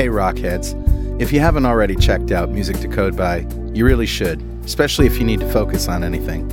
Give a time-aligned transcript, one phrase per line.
[0.00, 1.20] Hey, Rockheads.
[1.20, 5.18] If you haven't already checked out Music to Code By, you really should, especially if
[5.18, 6.48] you need to focus on anything,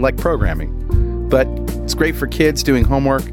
[0.00, 1.28] like programming.
[1.28, 1.48] But
[1.82, 3.24] it's great for kids doing homework,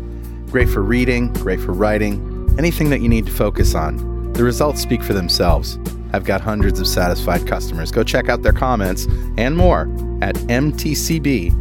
[0.48, 4.34] great for reading, great for writing, anything that you need to focus on.
[4.34, 5.78] The results speak for themselves.
[6.12, 7.92] I've got hundreds of satisfied customers.
[7.92, 9.06] Go check out their comments
[9.38, 9.82] and more
[10.24, 11.52] at mtcb.pwop.com.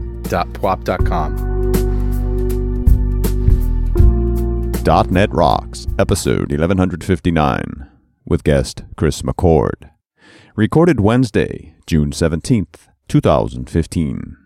[5.11, 7.90] .NET Rocks, episode 1159,
[8.31, 9.91] with guest Chris McCord.
[10.57, 14.37] Recorded Wednesday, June 17th, 2015.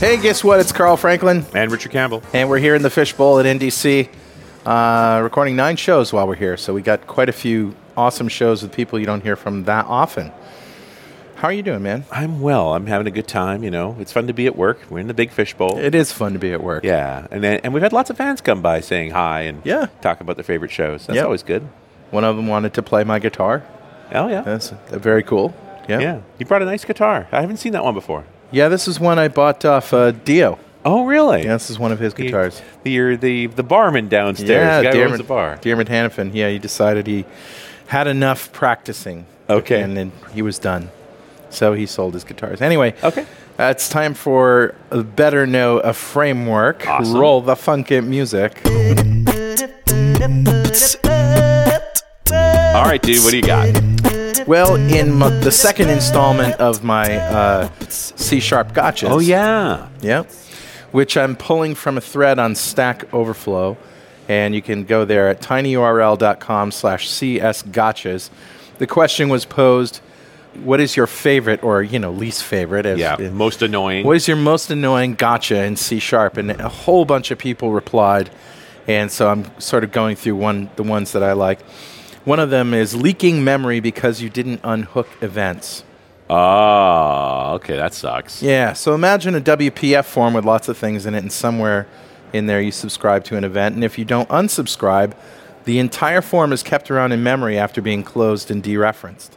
[0.00, 0.60] Hey, guess what?
[0.60, 2.22] It's Carl Franklin, And Richard Campbell.
[2.32, 4.08] and we're here in the Fishbowl at NDC,
[4.64, 6.56] uh, recording nine shows while we're here.
[6.56, 9.84] So we got quite a few awesome shows with people you don't hear from that
[9.84, 10.32] often.
[11.40, 12.04] How are you doing, man?
[12.12, 12.74] I'm well.
[12.74, 13.64] I'm having a good time.
[13.64, 14.78] You know, it's fun to be at work.
[14.90, 15.78] We're in the big fishbowl.
[15.78, 16.84] It is fun to be at work.
[16.84, 19.86] yeah, and then, and we've had lots of fans come by saying hi and Yeah.
[20.02, 21.06] talk about their favorite shows.
[21.06, 21.24] That's Yep.
[21.24, 21.66] always good.
[22.10, 23.62] One of them wanted to play my guitar.
[24.12, 24.42] Oh yeah.
[24.42, 25.54] That's very cool.
[25.88, 26.00] Yeah.
[26.00, 26.18] yeah.
[26.38, 27.26] You brought a nice guitar.
[27.32, 28.24] I haven't seen that one before.
[28.50, 30.58] Yeah, this is one I bought off uh, Dio.
[30.84, 31.44] Oh really?
[31.44, 32.60] Yeah, this is one of his guitars.
[32.82, 34.50] The, you're the the barman downstairs.
[34.50, 35.56] Yeah, the guy who owns Dearman, the bar.
[35.62, 36.34] Dearman Hannafin.
[36.34, 37.24] Yeah, he decided he
[37.86, 39.24] had enough practicing.
[39.48, 39.80] Okay.
[39.80, 40.90] And then he was done.
[41.50, 42.60] So he sold his guitars.
[42.60, 42.94] Anyway.
[43.02, 43.26] Okay.
[43.58, 46.86] Uh, it's time for a better know a framework.
[46.86, 47.18] Awesome.
[47.18, 48.62] Roll the funky music.
[52.72, 53.22] All right, dude.
[53.22, 54.46] What do you got?
[54.46, 59.10] Well, in the second installment of my uh, C sharp gotchas.
[59.10, 59.88] Oh yeah.
[60.00, 60.30] Yep.
[60.92, 63.76] Which I'm pulling from a thread on Stack Overflow.
[64.28, 68.30] And you can go there at tinyurl.com slash csgotchas.
[68.78, 70.00] The question was posed,
[70.64, 72.86] what is your favorite or, you know, least favorite?
[72.86, 73.16] as- Yeah.
[73.30, 74.04] Most annoying.
[74.06, 76.36] What is your most annoying gotcha in C sharp?
[76.36, 78.30] And a whole bunch of people replied.
[78.88, 81.60] And so I'm sort of going through one the ones that I like.
[82.24, 85.84] One of them is leaking memory because you didn't unhook events.
[86.28, 87.76] Oh, okay.
[87.76, 88.42] That sucks.
[88.42, 91.86] Yeah, so imagine a WPF form with lots of things in it, and somewhere
[92.32, 93.74] in there you subscribe to an event.
[93.74, 95.12] And if you don't unsubscribe,
[95.64, 99.30] the entire form is kept around in memory after being closed and dereferenced.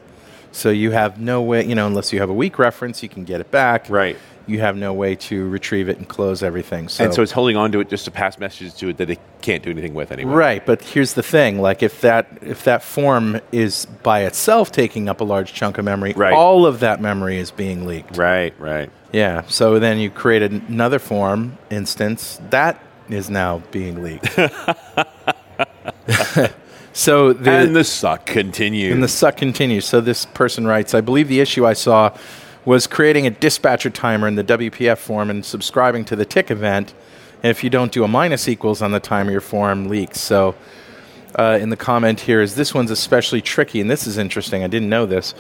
[0.54, 3.24] So you have no way, you know, unless you have a weak reference, you can
[3.26, 3.90] get it back.
[3.90, 4.16] Right.
[4.46, 6.90] You have no way to retrieve it and close everything.
[6.90, 9.10] So, And so it's holding on to it just to pass messages to it that
[9.10, 10.36] it can't do anything with anymore.
[10.38, 15.08] Right, but here's the thing: like if that if that form is by itself taking
[15.10, 16.34] up a large chunk of memory, Right.
[16.34, 18.18] all of that memory is being leaked.
[18.18, 18.54] Right.
[18.60, 18.92] Right.
[19.14, 19.44] Yeah.
[19.48, 24.38] So then you create another form instance that is now being leaked.
[26.94, 28.94] so the, and the suck continues.
[28.94, 29.86] and the suck continues.
[29.86, 32.16] So this person writes, I believe the issue I saw
[32.66, 36.94] was creating a dispatcher timer in the WPF form and subscribing to the tick event.
[37.42, 40.22] And if you don't do a minus equals on the timer, your form leaks.
[40.22, 40.56] So
[41.38, 44.64] uh, in the comment here is this one's especially tricky, and this is interesting.
[44.64, 45.34] I didn't know this.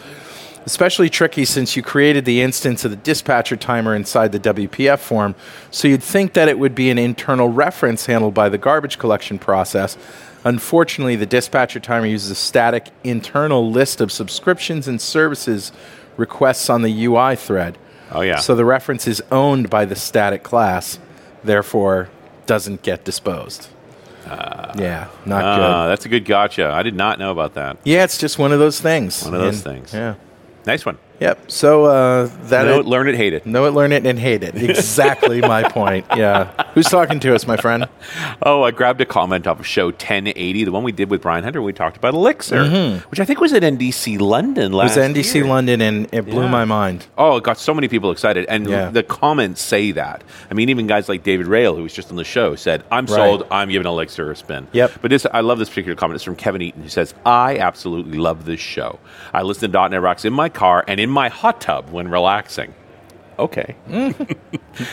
[0.66, 5.36] Especially tricky since you created the instance of the dispatcher timer inside the WPF form,
[5.72, 9.38] so you'd think that it would be an internal reference handled by the garbage collection
[9.38, 9.98] process.
[10.46, 15.72] Unfortunately, the dispatcher timer uses a static internal list of subscriptions and services
[16.18, 17.78] requests on the UI thread.
[18.12, 18.38] Oh, yeah.
[18.38, 21.00] So the reference is owned by the static class,
[21.44, 22.10] therefore
[22.46, 23.70] doesn't get disposed.
[24.28, 25.64] yeah, not good.
[25.66, 26.70] Ah, that's a good gotcha.
[26.70, 27.78] I did not know about that.
[27.84, 29.24] Yeah, it's just one of those things.
[29.24, 29.94] One of those And- things.
[29.94, 30.16] Yeah.
[30.66, 30.98] Nice one.
[31.20, 31.52] Yep.
[31.52, 33.46] So uh, that Know it, it, learn it, hate it.
[33.46, 34.56] know it, learn it, and hate it.
[34.56, 36.06] Exactly my point.
[36.16, 36.52] Yeah.
[36.74, 37.88] Who's talking to us, my friend?
[38.42, 41.44] Oh, I grabbed a comment off of show 1080, the one we did with Brian
[41.44, 41.62] Hunter.
[41.62, 44.74] We talked about Elixir, which I think was at NDC London Mm-hmm.
[44.80, 45.46] It was NDC year.
[45.46, 46.50] London, and it blew Yeah.
[46.50, 47.08] my mind.
[47.18, 48.46] Oh, it got so many people excited.
[48.50, 48.90] And Yeah.
[48.90, 50.24] the comments say that.
[50.50, 53.06] I mean, even guys like David Rail, who was just on the show, said, I'm
[53.06, 53.16] Right.
[53.16, 53.48] sold.
[53.52, 54.68] I'm giving Elixir a spin.
[54.74, 54.92] Yep.
[55.02, 56.16] But this, I love this particular comment.
[56.16, 59.00] It's from Kevin Eaton, who says, I absolutely love this show.
[59.34, 62.74] I listen to .NET Rocks in my car and in my hot tub when relaxing.
[63.38, 63.76] Okay.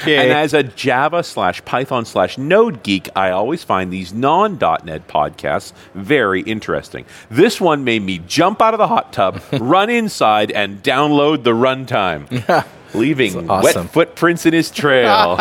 [0.02, 0.18] Okay.
[0.18, 5.08] And as a Java slash Python slash Node geek, I always find these non .NET
[5.08, 7.06] podcasts very interesting.
[7.30, 11.52] This one made me jump out of the hot tub, run inside, and download the
[11.52, 13.84] runtime, leaving awesome.
[13.84, 15.38] wet footprints in his trail.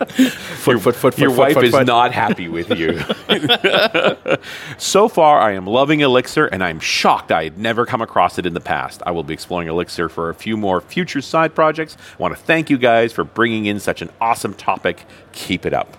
[0.08, 2.98] foot, foot, foot, Your foot, wife foot, is not happy with you.
[4.78, 8.46] so far, I am loving Elixir, and I'm shocked I had never come across it
[8.46, 9.02] in the past.
[9.04, 11.96] I will be exploring Elixir for a few more future side projects.
[12.18, 15.04] I want to thank you guys for bringing in such an awesome topic.
[15.32, 15.96] Keep it up.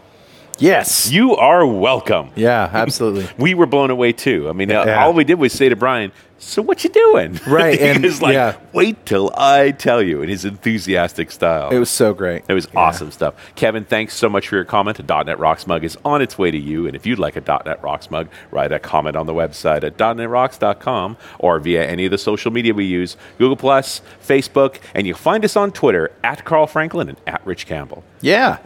[0.57, 1.11] Yes.
[1.11, 2.31] You are welcome.
[2.35, 3.27] yeah, absolutely.
[3.37, 4.47] We were blown away too.
[4.49, 5.03] I mean, Yeah.
[5.03, 6.11] all we did was say to Brian,
[6.43, 8.55] "So what you doing?" Right, and- He's like, yeah.
[8.73, 11.69] "Wait till I tell you," in his enthusiastic style.
[11.69, 12.43] it was so great.
[12.49, 13.35] It was awesome stuff.
[13.55, 14.99] Kevin, thanks so much for your comment.
[14.99, 16.87] A .NET Rocks mug is on its way to you.
[16.87, 19.97] And if you'd like a .NET Rocks mug, write a comment on the website at
[19.97, 25.17] .NETRocks.com or via any of the social media we use, Google+, Plus, Facebook, and you'll
[25.17, 28.03] find us on Twitter at Carl Franklin and at Rich Campbell.
[28.21, 28.57] Yeah.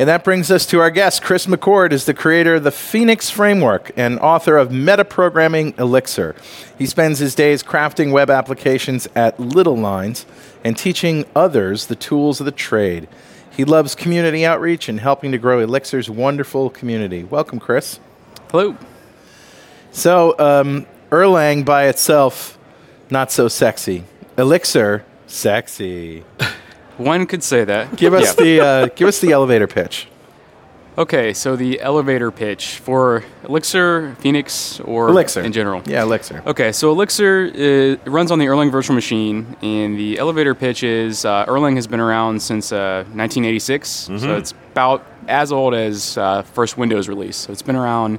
[0.00, 1.20] And that brings us to our guest.
[1.20, 6.34] Chris McCord is the creator of the Phoenix Framework and author of Metaprogramming Elixir.
[6.78, 10.24] He spends his days crafting web applications at Little Lines
[10.64, 13.08] and teaching others the tools of the trade.
[13.50, 17.22] He loves community outreach and helping to grow Elixir's wonderful community.
[17.22, 18.00] Welcome, Chris.
[18.50, 18.78] Hello.
[19.90, 22.58] So, um, Erlang by itself,
[23.10, 24.04] not so sexy.
[24.38, 26.24] Elixir, sexy.
[27.00, 27.96] One could say that.
[27.96, 28.44] Give us Yeah.
[28.44, 30.06] the uh, give us the elevator pitch.
[30.98, 35.82] Okay, so the elevator pitch for Elixir, Phoenix, or Elixir in general.
[35.86, 36.42] Yeah, Elixir.
[36.46, 41.24] Okay, so Elixir uh, runs on the Erlang virtual machine, and the elevator pitch is
[41.24, 46.42] uh, Erlang has been around since uh, 1986, so it's about as old as uh,
[46.42, 47.36] first Windows release.
[47.36, 48.18] So it's been around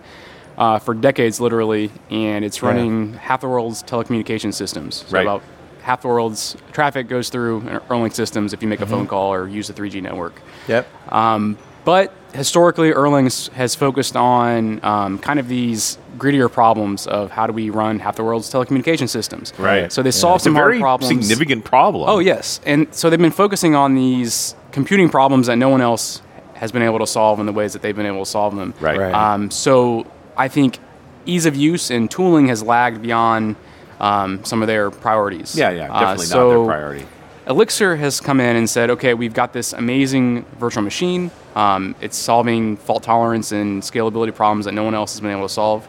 [0.57, 5.05] uh, for decades, literally, and it's running half the world's telecommunication systems.
[5.07, 5.21] So Right.
[5.23, 5.43] about
[5.81, 9.47] half the world's traffic goes through Erlang systems if you make a phone call or
[9.47, 10.41] use a 3G network.
[10.67, 10.87] Yep.
[11.11, 17.31] Um, but historically, Erlang has- has focused on um, kind of these grittier problems of
[17.31, 19.51] how do we run half the world's telecommunication systems.
[19.57, 19.91] Right.
[19.91, 21.27] So they solve It's a some hard very problems.
[21.27, 22.07] significant problem.
[22.07, 26.21] Oh yes, and so they've been focusing on these computing problems that no one else
[26.53, 28.75] has been able to solve in the ways that they've been able to solve them.
[28.79, 28.99] Right.
[28.99, 29.13] Right.
[29.15, 30.05] Um, so
[30.37, 30.77] I think
[31.25, 33.55] ease of use and tooling has lagged beyond
[34.01, 35.55] um, some of their priorities.
[35.55, 37.05] Yeah, yeah, Uh, definitely not their priority.
[37.47, 41.31] Elixir has come in and said, okay, we've got this amazing virtual machine.
[41.55, 45.47] Um, it's solving fault tolerance and scalability problems that no one else has been able
[45.47, 45.87] to solve.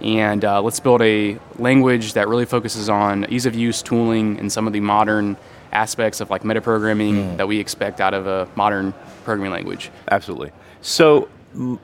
[0.00, 4.50] And uh, let's build a language that really focuses on ease of use, tooling, and
[4.50, 5.36] some of the modern
[5.72, 8.94] aspects of like metaprogramming that we expect out of a modern
[9.24, 9.90] programming language.
[10.10, 10.50] Absolutely.
[10.80, 11.28] So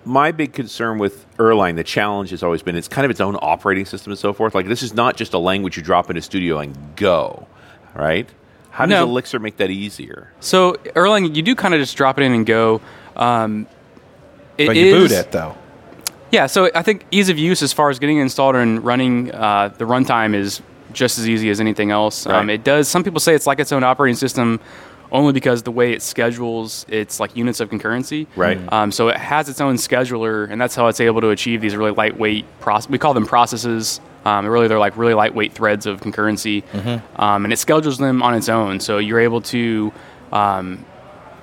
[0.05, 3.37] my big concern with Erlang, the challenge has always been it's kind of its own
[3.41, 4.55] operating system and so forth.
[4.55, 7.47] Like this is not just a language you drop into Studio and go,
[7.95, 8.29] right?
[8.71, 9.05] How does No.
[9.05, 10.33] Elixir make that easier?
[10.41, 12.81] So Erlang, you do kind of just drop it in and go.
[13.17, 13.67] Um,
[14.59, 15.57] it But you boot it though.
[16.31, 19.35] Yeah, so I think ease of use as far as getting it installed and running
[19.35, 20.63] uh, the runtime is
[20.95, 22.27] just as easy as anything else.
[22.27, 22.89] Um, it does.
[22.89, 24.59] Some people say it's like its own operating system,
[25.13, 28.27] only because the way it schedules its like units of concurrency.
[28.35, 28.59] Right.
[28.73, 31.77] Um, so it has its own scheduler, and that's how it's able to achieve these
[31.77, 32.45] really lightweight.
[32.61, 34.01] Proce- we call them processes.
[34.25, 36.63] Um, really, they're like really lightweight threads of concurrency,
[37.19, 38.81] um, and it schedules them on its own.
[38.81, 39.93] So you're able to
[40.33, 40.85] um,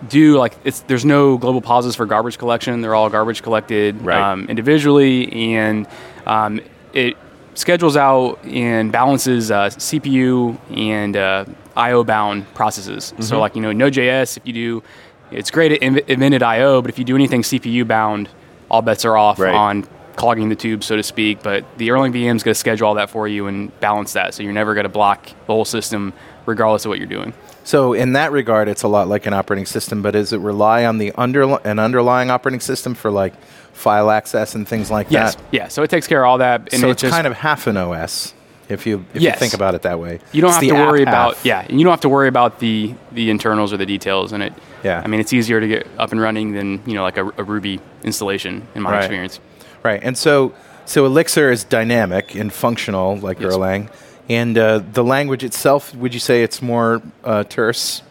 [0.07, 2.81] do like it's there's no global pauses for garbage collection.
[2.81, 4.17] They're all garbage collected Right.
[4.31, 5.87] um, individually, and
[6.25, 6.61] um,
[6.93, 7.17] it
[7.53, 11.45] schedules out and balances uh, CPU and uh,
[11.75, 13.11] I/O bound processes.
[13.13, 13.23] Mm-hmm.
[13.23, 14.83] So like you know Node.js, if you do,
[15.31, 18.29] it's great at inv- invented I/O, but if you do anything CPU bound,
[18.69, 19.53] all bets are off Right.
[19.53, 21.41] on clogging the tube, so to speak.
[21.43, 24.33] But the Erlang VM is going to schedule all that for you and balance that,
[24.33, 26.13] so you're never going to block the whole system,
[26.45, 27.33] regardless of what you're doing.
[27.63, 30.01] So in that regard, it's a lot like an operating system.
[30.01, 33.33] But does it rely on the under an underlying operating system for like
[33.73, 35.43] file access and things like Yes, that?
[35.51, 35.67] yeah.
[35.69, 37.77] So it takes care of all that, so it it's just, kind of half an
[37.77, 38.33] OS
[38.69, 39.35] if you if Yes.
[39.35, 40.19] you think about it that way.
[40.31, 41.45] You don't It's have to worry about half.
[41.45, 44.53] yeah, you don't have to worry about the the internals or the details in it.
[44.83, 45.01] Yeah.
[45.03, 47.43] I mean, it's easier to get up and running than you know like a, a
[47.43, 48.99] Ruby installation in my Right.
[48.99, 49.39] experience.
[49.83, 50.53] Right, and so
[50.85, 53.53] so Elixir is dynamic and functional like Yes.
[53.53, 53.89] Erlang,
[54.29, 55.93] and uh, the language itself.
[55.95, 58.03] Would you say it's more uh, terse?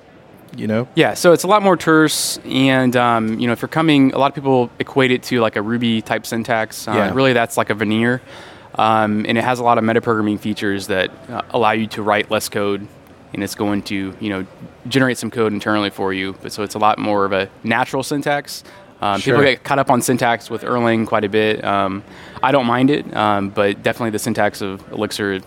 [0.57, 3.69] You know, Yeah, so it's a lot more terse, and um, you know, if you're
[3.69, 6.89] coming, a lot of people equate it to like a Ruby type syntax.
[6.89, 7.13] Uh, Yeah.
[7.15, 8.23] Really, that's like a veneer,
[8.75, 12.31] um, and it has a lot of metaprogramming features that uh, allow you to write
[12.31, 12.87] less code,
[13.33, 14.47] and it's going to you know
[14.87, 16.35] generate some code internally for you.
[16.43, 18.65] But so it's a lot more of a natural syntax.
[19.01, 19.35] Um, Sure.
[19.37, 21.65] People get caught up on syntax with Erlang quite a bit.
[21.65, 22.03] Um,
[22.43, 25.41] I don't mind it, um, but definitely the syntax of Elixir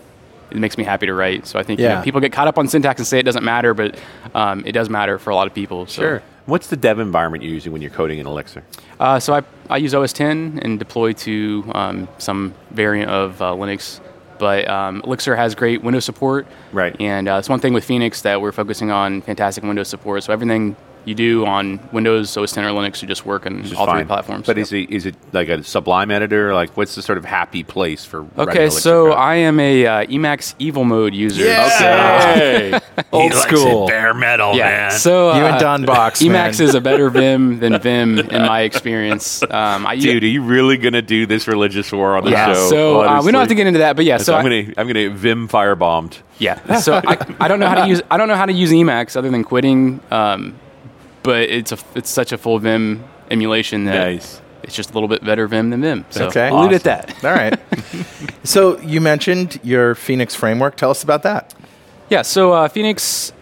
[0.56, 1.46] it makes me happy to write.
[1.46, 3.44] So I think you know, people get caught up on syntax and say it doesn't
[3.44, 3.98] matter, but
[4.34, 5.86] um, it does matter for a lot of people.
[5.86, 6.02] So.
[6.02, 6.22] Sure.
[6.44, 8.64] What's the dev environment you're using when you're coding in Elixir?
[8.98, 13.52] Uh, so I, I use OS 10 and deploy to um, some variant of uh,
[13.52, 14.00] Linux.
[14.38, 16.48] But um, Elixir has great Windows support.
[16.72, 17.00] Right.
[17.00, 20.24] And uh, it's one thing with Phoenix that we're focusing on fantastic Windows support.
[20.24, 23.02] So everything you do on Windows, OS 10, or Linux.
[23.02, 24.46] You just work on Which is all three platforms.
[24.46, 24.62] But Yep.
[24.62, 26.54] is it is it like a Sublime editor?
[26.54, 28.22] Like, what's the sort of happy place for?
[28.22, 29.12] writing Okay, so?
[29.12, 31.42] I am a uh, Emacs Evil Mode user.
[31.44, 32.78] okay,
[33.12, 33.86] Old school.
[33.88, 34.90] bare metal, Yeah.
[34.90, 38.60] So You uh, and Don Box, Emacs is a better Vim than Vim in my
[38.62, 39.42] experience.
[39.42, 42.54] Um, I, Dude, are you really gonna do this religious war on the yeah.
[42.54, 42.68] show?
[42.70, 44.18] So uh, we don't have to get into that, but yeah.
[44.18, 46.18] So I'm I- gonna I'm gonna Vim firebombed.
[46.38, 46.78] Yeah.
[46.78, 49.16] So I, I don't know how to use I don't know how to use Emacs
[49.16, 50.00] other than quitting.
[50.10, 50.54] Um,
[51.22, 54.40] but it's a it's such a full Vim emulation that Nice.
[54.62, 56.04] it's just a little bit better Vim than Vim.
[56.10, 56.50] So Okay.
[56.50, 57.24] we'll leave it at that.
[57.24, 57.58] All right.
[58.44, 60.76] so you mentioned your Phoenix framework.
[60.76, 61.54] Tell us about that.
[62.10, 62.22] Yeah.
[62.22, 63.32] So uh, Phoenix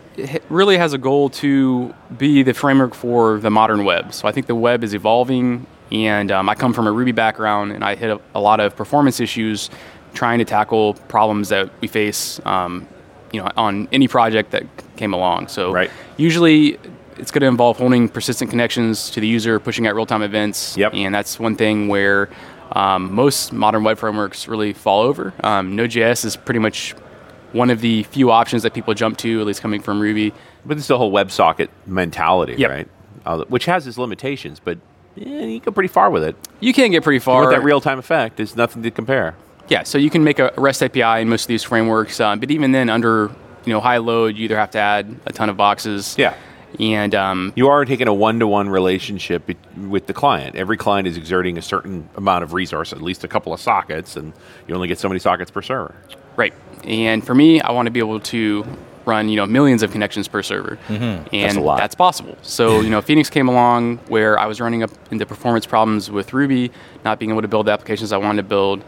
[0.48, 4.12] really has a goal to be the framework for the modern web.
[4.12, 7.72] So I think the web is evolving, and um, I come from a Ruby background,
[7.72, 9.70] and I hit a, a lot of performance issues
[10.12, 12.40] trying to tackle problems that we face.
[12.44, 12.86] Um,
[13.32, 14.64] you know, on any project that
[14.96, 15.46] came along.
[15.46, 15.88] So Right.
[16.16, 16.78] usually
[17.20, 20.94] it's going to involve holding persistent connections to the user, pushing out real-time events, Yep.
[20.94, 22.28] and that's one thing where
[22.72, 25.32] um, most modern web frameworks really fall over.
[25.42, 26.92] Um, Node.js is pretty much
[27.52, 30.32] one of the few options that people jump to, at least coming from Ruby.
[30.64, 32.70] But it's the whole WebSocket mentality, Yep.
[32.70, 32.88] right?
[33.26, 34.78] Uh, which has its limitations, but
[35.16, 36.36] yeah, you can go pretty far with it.
[36.60, 37.42] You can get pretty far.
[37.42, 39.34] With that real time effect, there's nothing to compare.
[39.68, 42.50] Yeah, so you can make a REST API in most of these frameworks, uh, but
[42.50, 43.30] even then, under
[43.66, 46.14] you know high load, you either have to add a ton of boxes.
[46.18, 46.34] Yeah.
[46.78, 50.56] And um, You are taking a one to one relationship with the client.
[50.56, 54.16] Every client is exerting a certain amount of resource, at least a couple of sockets,
[54.16, 54.32] and
[54.68, 55.94] you only get so many sockets per server.
[56.36, 56.54] right.
[56.84, 58.64] And for me, I want to be able to
[59.06, 61.78] run you know millions of connections per server, and That's a lot.
[61.78, 62.36] that's possible.
[62.42, 66.32] So you know, Phoenix came along where I was running up into performance problems with
[66.32, 66.70] Ruby,
[67.04, 68.84] not being able to build the applications I wanted to build,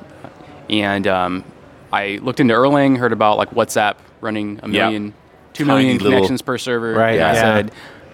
[0.70, 1.44] and um,
[1.92, 5.12] I looked into Erlang, heard about like WhatsApp running a million,
[5.52, 6.92] two million little- connections per server.
[6.94, 7.72] Right, And I said,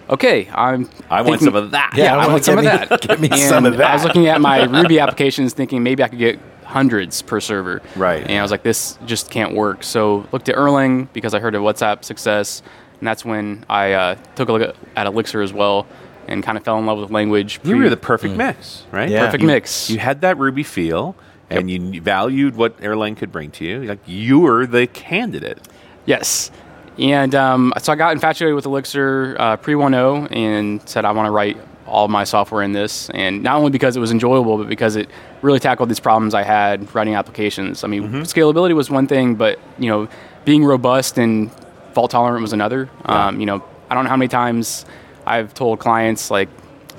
[0.09, 0.89] okay, I'm.
[1.09, 1.93] I want thinking- some of that.
[1.95, 3.01] Yeah, Yeah, I well, want some of that.
[3.07, 3.89] give me And some of that.
[3.91, 7.81] I was looking at my Ruby applications, thinking maybe I could get hundreds per server.
[7.95, 8.21] Right.
[8.21, 9.83] And I was like, this just can't work.
[9.83, 12.61] So looked at Erlang because I heard of WhatsApp success,
[12.99, 15.87] and that's when I uh, took a look at, Elixir as well,
[16.27, 17.59] and kind of fell in love with language.
[17.63, 19.09] You were the perfect mix, right?
[19.09, 19.25] Yeah.
[19.25, 19.89] Perfect You- mix.
[19.89, 21.15] You had that Ruby feel,
[21.49, 23.81] and you valued what Erlang could bring to you.
[23.85, 25.67] Like you were the candidate.
[26.05, 26.51] Yes.
[26.99, 31.27] And um, so I got infatuated with Elixir uh, pre 1.0 and said, I want
[31.27, 33.09] to write all my software in this.
[33.11, 35.09] And not only because it was enjoyable, but because it
[35.41, 37.83] really tackled these problems I had writing applications.
[37.83, 40.07] I mean, scalability was one thing, but, you know,
[40.45, 41.49] being robust and
[41.93, 42.89] fault tolerant was another.
[43.05, 44.85] Um, you know, I don't know how many times
[45.25, 46.49] I've told clients, like,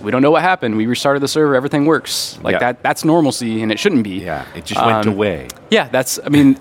[0.02, 0.76] we don't know what happened.
[0.78, 1.54] We restarted the server.
[1.54, 2.38] Everything works.
[2.42, 2.58] Like Yeah.
[2.60, 2.82] that.
[2.82, 4.20] That's normalcy, and it shouldn't be.
[4.20, 5.48] Yeah, it just went Um, away.
[5.70, 6.18] Yeah, that's.
[6.24, 6.56] I mean,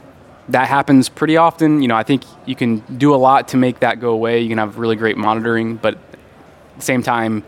[0.50, 1.82] that happens pretty often.
[1.82, 4.42] You know, I think you can do a lot to make that go away.
[4.42, 6.02] You can have really great monitoring, but at
[6.78, 7.44] the same time,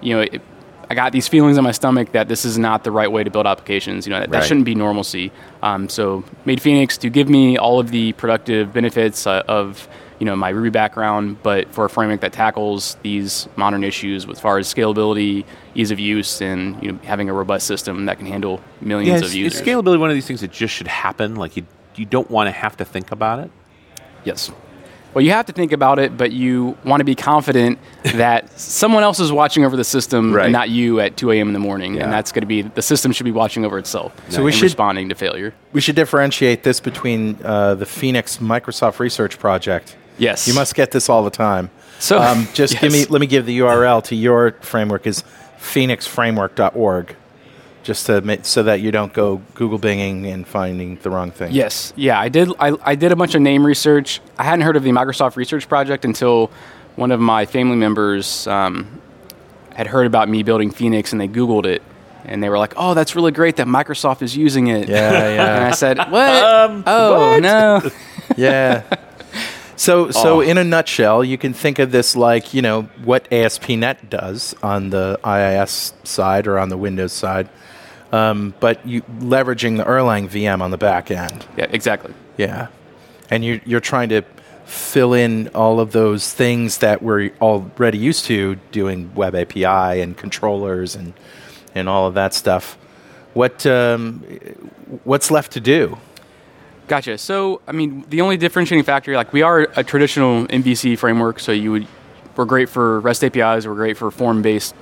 [0.00, 0.42] you know, it,
[0.88, 3.30] I got these feelings in my stomach that this is not the right way to
[3.30, 4.06] build applications.
[4.06, 4.46] You know, that, that Right.
[4.46, 5.32] shouldn't be normalcy.
[5.62, 9.88] Um, so made Phoenix to give me all of the productive benefits uh, of
[10.20, 14.38] you know my Ruby background, but for a framework that tackles these modern issues as
[14.40, 18.26] far as scalability, ease of use, and you know having a robust system that can
[18.26, 19.60] handle millions Yeah, of users.
[19.60, 21.34] is scalability one of these things that just should happen?
[21.34, 21.66] Like you,
[21.98, 23.50] you don't want to have to think about it.
[24.24, 24.50] Yes.
[25.14, 29.02] Well, you have to think about it, but you want to be confident that someone
[29.02, 30.44] else is watching over the system Right.
[30.44, 31.46] and not you at 2 a.m.
[31.48, 31.94] in the morning.
[31.94, 32.04] Yeah.
[32.04, 34.14] And that's going to be the system should be watching over itself.
[34.30, 35.54] So we and should- responding to failure.
[35.72, 39.96] We should differentiate this between uh, the Phoenix Microsoft Research Project.
[40.18, 40.46] Yes.
[40.46, 41.70] You must get this all the time.
[41.98, 43.06] So- um, just give me.
[43.06, 45.24] Let me give the URL to your framework is
[45.60, 47.16] phoenixframework.org,
[47.86, 51.52] just to make, so that you don't go Google Binging and finding the wrong thing.
[51.52, 51.92] Yes.
[51.96, 52.50] Yeah, I did.
[52.58, 54.20] I, I did a bunch of name research.
[54.36, 56.50] I hadn't heard of the Microsoft Research Project until
[56.96, 59.00] one of my family members um,
[59.74, 61.82] had heard about me building Phoenix, and they Googled it,
[62.24, 65.56] and they were like, "Oh, that's really great that Microsoft is using it." Yeah, yeah.
[65.56, 66.84] and I said, "What?
[66.86, 67.90] oh no."
[68.36, 68.82] yeah.
[69.76, 74.08] So, so in a nutshell, you can think of this like you know what ASP.NET
[74.08, 77.48] does on the IIS side or on the Windows side,
[78.12, 81.46] um, but you leveraging the Erlang VM on the back end.
[81.56, 82.14] yeah, exactly.
[82.36, 82.68] Yeah,
[83.30, 84.22] and you're you're trying to
[84.64, 90.16] fill in all of those things that we're already used to doing Web API and
[90.16, 91.14] controllers and
[91.74, 92.76] and all of that stuff.
[93.34, 94.20] What um,
[95.04, 95.98] what's left to do?
[96.88, 97.18] Gotcha.
[97.18, 101.50] So, I mean, the only differentiating factor, like we are a traditional MVC framework, so
[101.50, 101.86] you would,
[102.36, 104.72] we're great for REST APIs, we're great for form-based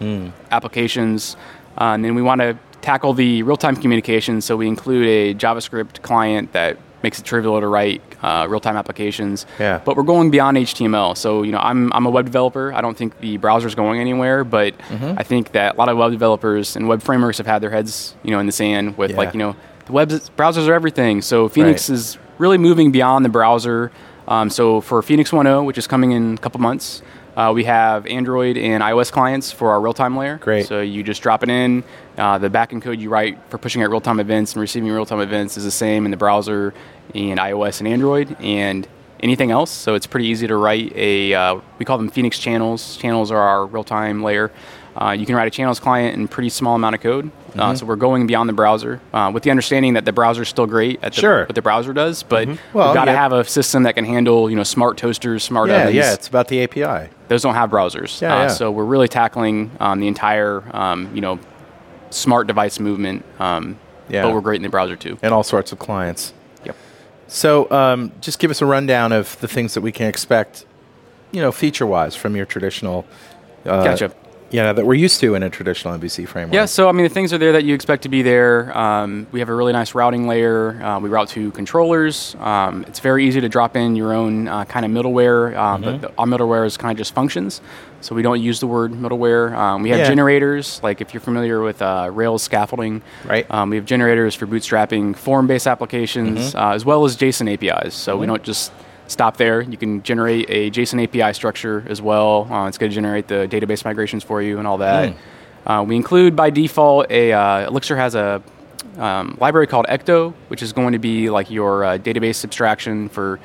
[0.51, 1.37] applications,
[1.79, 4.41] uh, and then we want to tackle the real-time communication.
[4.41, 9.45] So we include a JavaScript client that makes it trivial to write uh, real-time applications.
[9.59, 9.81] Yeah.
[9.85, 11.17] But we're going beyond HTML.
[11.17, 12.73] So you know, I'm I'm a web developer.
[12.73, 15.19] I don't think the browser is going anywhere, but Mm-hmm.
[15.19, 18.15] I think that a lot of web developers and web frameworks have had their heads
[18.23, 19.17] you know in the sand with Yeah.
[19.17, 21.23] like you know the web browsers are everything.
[21.23, 21.95] So Phoenix Right.
[21.97, 23.91] is really moving beyond the browser.
[24.27, 27.03] Um, so for Phoenix 1.0, which is coming in a couple months,
[27.37, 30.39] uh, we have Android and iOS clients for our real-time layer.
[30.39, 30.67] Great.
[30.67, 31.83] So you just drop it in.
[32.17, 35.57] Uh, the backend code you write for pushing out real-time events and receiving real-time events
[35.57, 36.73] is the same in the browser
[37.15, 38.87] and iOS and Android and
[39.21, 39.71] anything else.
[39.71, 41.35] So it's pretty easy to write a.
[41.35, 42.97] Uh, we call them Phoenix channels.
[42.99, 44.51] Channels are our real-time layer.
[44.97, 47.25] Uh, you can write a channels client in pretty small amount of code.
[47.25, 47.61] Mm-hmm.
[47.61, 50.49] Uh, so we're going beyond the browser uh, with the understanding that the browser is
[50.49, 51.39] still great at the, Sure.
[51.41, 51.49] Mm-hmm.
[51.49, 52.57] what the browser does, but Well,
[52.89, 53.17] we've got to yeah.
[53.17, 56.29] have a system that can handle you know smart toasters, smart Yeah, ovens yeah, it's
[56.29, 57.11] about the API.
[57.29, 58.21] Those don't have browsers.
[58.21, 58.49] Yeah, uh, yeah.
[58.49, 61.39] So we're really tackling um, the entire, um, you know,
[62.11, 63.25] smart device movement.
[63.39, 63.79] Um,
[64.09, 64.23] Yeah.
[64.23, 65.17] But we're great in the browser too.
[65.23, 66.35] and all sorts of clients.
[66.65, 66.77] Yep.
[67.27, 70.67] So, um, just give us a rundown of the things that we can expect,
[71.33, 73.07] you know, feature-wise from your traditional.
[73.65, 74.13] Uh, Gotcha.
[74.55, 76.55] Yeah, that we're used to in a traditional MVC framework.
[76.55, 78.77] Yeah, so I mean, the things are there that you expect to be there.
[78.79, 80.81] Um, we have a really nice routing layer.
[80.81, 82.37] Uh, we route to controllers.
[82.39, 86.01] Um, it's very easy to drop in your own uh, kind of middleware, uh, but
[86.03, 87.61] the, our middleware is kind of just functions.
[88.01, 89.53] So we don't use the word middleware.
[89.57, 90.07] Um, we have Yeah.
[90.09, 93.03] generators, like if you're familiar with uh, Rails scaffolding.
[93.25, 93.51] Right.
[93.51, 97.95] Um, we have generators for bootstrapping form-based applications, uh, as well as JSON APIs.
[97.95, 98.71] So we don't just
[99.07, 99.61] stop there.
[99.61, 102.51] You can generate a JSON API structure as well.
[102.53, 105.15] Uh, it's going to generate the database migrations for you and all that.
[105.67, 108.43] Uh, we include by default a uh, Elixir has a
[108.99, 113.41] um, library called Ecto, which is going to be like your uh, database abstraction for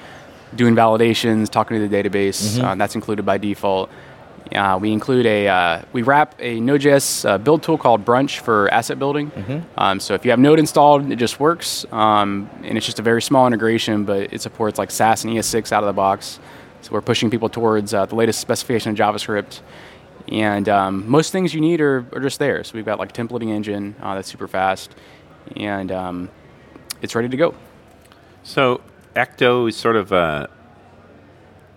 [0.55, 2.61] doing validations, talking to the database.
[2.63, 3.89] Uh, that's included by default.
[4.55, 8.67] Uh, we include a uh, we wrap a Node.js uh, build tool called Brunch for
[8.73, 9.31] asset building.
[9.77, 13.03] Um, so if you have Node installed, it just works, um, and it's just a
[13.03, 16.39] very small integration, but it supports like Sass and ES6 out of the box.
[16.81, 19.61] So we're pushing people towards uh, the latest specification of JavaScript,
[20.29, 22.63] and um, most things you need are, are just there.
[22.63, 24.95] So we've got like a templating engine uh, that's super fast,
[25.55, 26.29] and um,
[27.01, 27.53] it's ready to go.
[28.43, 28.81] So
[29.15, 30.49] Ecto is sort of a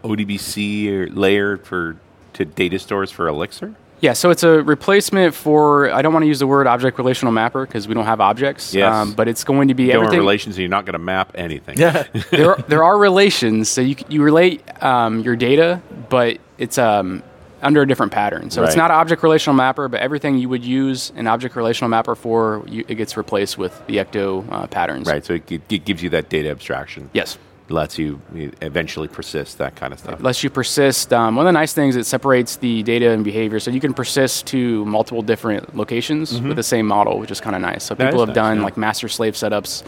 [0.05, 1.99] ODBC layer for
[2.35, 3.75] to data stores for Elixir.
[4.01, 5.89] Yeah, so it's a replacement for.
[5.93, 8.75] I don't want to use the word object relational mapper because we don't have objects.
[8.75, 9.13] Yes.
[9.15, 10.19] but it's going to be You don't everything.
[10.19, 11.79] relations, and you're not going to map anything.
[11.79, 12.03] Yeah.
[12.31, 17.23] there, are, there are relations, so you you relate um, your data, but it's um,
[17.63, 18.51] under a different pattern.
[18.51, 21.89] So it's not an object relational mapper, but everything you would use an object relational
[21.89, 25.07] mapper for, you, it gets replaced with the Ecto uh, patterns.
[25.07, 25.25] Right.
[25.25, 27.09] So it, it gives you that data abstraction.
[27.13, 27.39] Yes.
[27.73, 28.21] Lets you
[28.61, 30.21] eventually persist that kind of stuff.
[30.21, 31.13] It lets you persist.
[31.13, 33.95] Um, one of the nice things it separates the data and behavior, so you can
[33.95, 37.85] persist to multiple different locations with the same model, which is kind of nice.
[37.85, 38.03] So Mm-hmm.
[38.03, 38.65] That people have nice, done yeah.
[38.65, 39.83] like master slave setups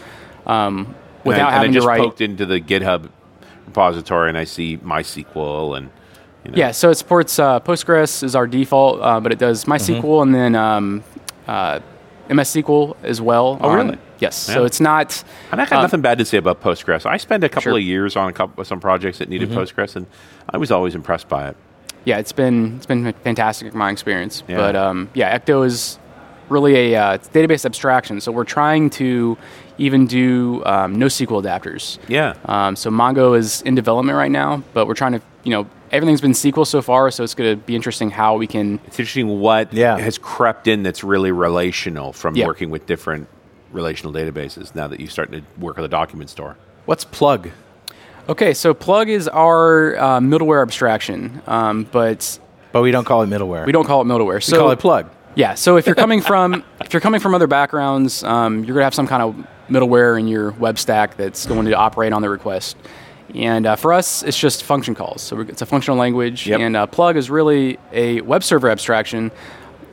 [0.45, 1.99] um, And I- without and having I just to write.
[2.01, 3.09] poked into the GitHub
[3.67, 5.89] repository, and I see MySQL and
[6.43, 9.65] you know, Yeah, so it supports uh, Postgres is our default, uh, but it does
[9.65, 10.21] MySQL Mm-hmm.
[10.23, 11.03] and then um,
[11.47, 11.79] uh,
[12.29, 13.57] MS SQL as well.
[13.61, 13.97] Oh, really?
[14.19, 14.35] Yes.
[14.37, 15.23] So it's not.
[15.51, 17.05] And I got uh, nothing bad to say about Postgres.
[17.05, 17.77] I spent a couple Sure.
[17.77, 20.07] of years on a couple some projects that needed Postgres, and
[20.49, 21.57] I was always impressed by it.
[22.05, 24.43] Yeah, it's been it's been fantastic in my experience.
[24.47, 24.57] Yeah.
[24.57, 25.99] But um, yeah, Ecto is
[26.49, 28.21] really a uh, database abstraction.
[28.21, 29.37] So we're trying to
[29.77, 31.97] even do um, NoSQL adapters.
[32.07, 32.35] Yeah.
[32.45, 36.21] Um, so Mongo is in development right now, but we're trying to you know everything's
[36.21, 38.79] been SQL so far, so it's going to be interesting how we can.
[38.85, 39.97] It's interesting what Yeah.
[39.97, 42.45] has crept in that's really relational from Yeah.
[42.47, 43.27] working with different
[43.71, 46.57] relational databases now that you're starting to work with a document store.
[46.85, 47.49] What's plug?
[48.27, 52.39] Okay, so Plug is our uh, middleware abstraction, um, but
[52.71, 53.65] But we don't call it middleware.
[53.65, 54.51] we don't call it middleware.
[54.51, 55.07] We call it plug.
[55.35, 55.53] Yeah.
[55.53, 58.95] So if you're coming from if you're coming from other backgrounds, um, you're gonna have
[58.95, 59.35] some kind of
[59.69, 62.77] middleware in your web stack that's going to operate on the request.
[63.33, 65.21] And uh, for us, it's just function calls.
[65.21, 66.47] So it's a functional language.
[66.47, 66.59] Yep.
[66.59, 69.31] And uh, Plug is really a web server abstraction.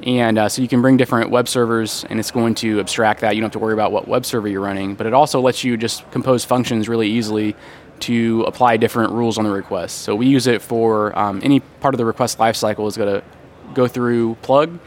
[0.03, 3.37] And uh, so you can bring different web servers, and it's going to abstract that.
[3.37, 4.97] You don't have to worry about what web server you're running.
[4.97, 7.55] But it also lets you just compose functions really easily
[8.01, 10.01] to apply different rules on the request.
[10.01, 13.25] So we use it for um, any part of the request lifecycle is going to
[13.75, 14.79] go through plug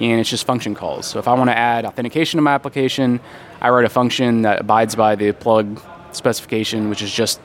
[0.00, 1.06] and it's just function calls.
[1.06, 3.20] So if I want to add authentication to my application,
[3.60, 7.40] I write a function that abides by the plug specification, which is just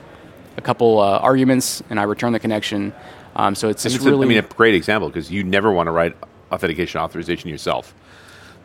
[0.57, 2.93] a couple uh, arguments, and I return the connection.
[3.35, 5.87] Um, so it's just it's really I mean, a great example because you never want
[5.87, 6.17] to write
[6.51, 7.93] authentication authorization yourself.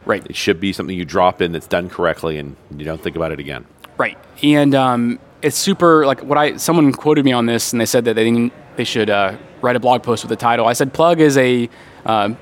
[0.04, 0.24] right.
[0.26, 3.32] It should be something you drop in that's done correctly, and you don't think about
[3.32, 3.66] it again.
[3.98, 7.86] Right, and um, it's super like what I someone quoted me on this, and they
[7.86, 10.66] said that they didn't, they should uh, write a blog post with the title.
[10.66, 11.68] I said plug is a
[12.06, 12.34] uh,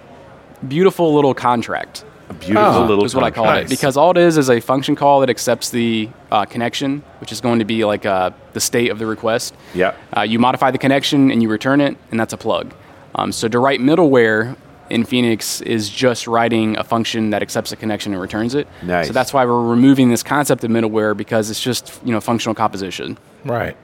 [0.68, 3.66] beautiful little contract, A beautiful Oh, little is what I call Nice.
[3.66, 7.32] it because all it is is a function call that accepts the uh, connection, which
[7.32, 9.52] is going to be like uh, the state of the request.
[9.74, 9.94] Yeah.
[10.16, 12.72] Uh, you modify the connection and you return it, and that's a plug.
[13.16, 14.56] Um, so to write middleware
[14.90, 18.68] in Phoenix is just writing a function that accepts a connection and returns it.
[18.82, 19.08] Nice.
[19.08, 22.54] So that's why we're removing this concept of middleware because it's just you know functional
[22.54, 23.18] composition.
[23.44, 23.76] Right.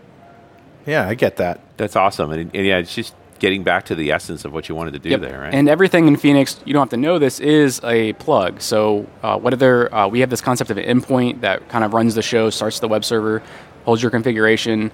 [0.86, 1.60] Yeah, I get that.
[1.78, 2.30] That's awesome.
[2.30, 4.98] And, and yeah, it's just getting back to the essence of what you wanted to
[4.98, 5.20] do Yep.
[5.20, 5.54] there, right?
[5.54, 8.60] And everything in Phoenix, you don't have to know this, is a plug.
[8.60, 12.14] So uh, whether uh, we have this concept of an endpoint that kind of runs
[12.14, 13.42] the show, starts the web server,
[13.84, 14.90] holds your configuration,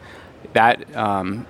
[0.53, 1.47] that um,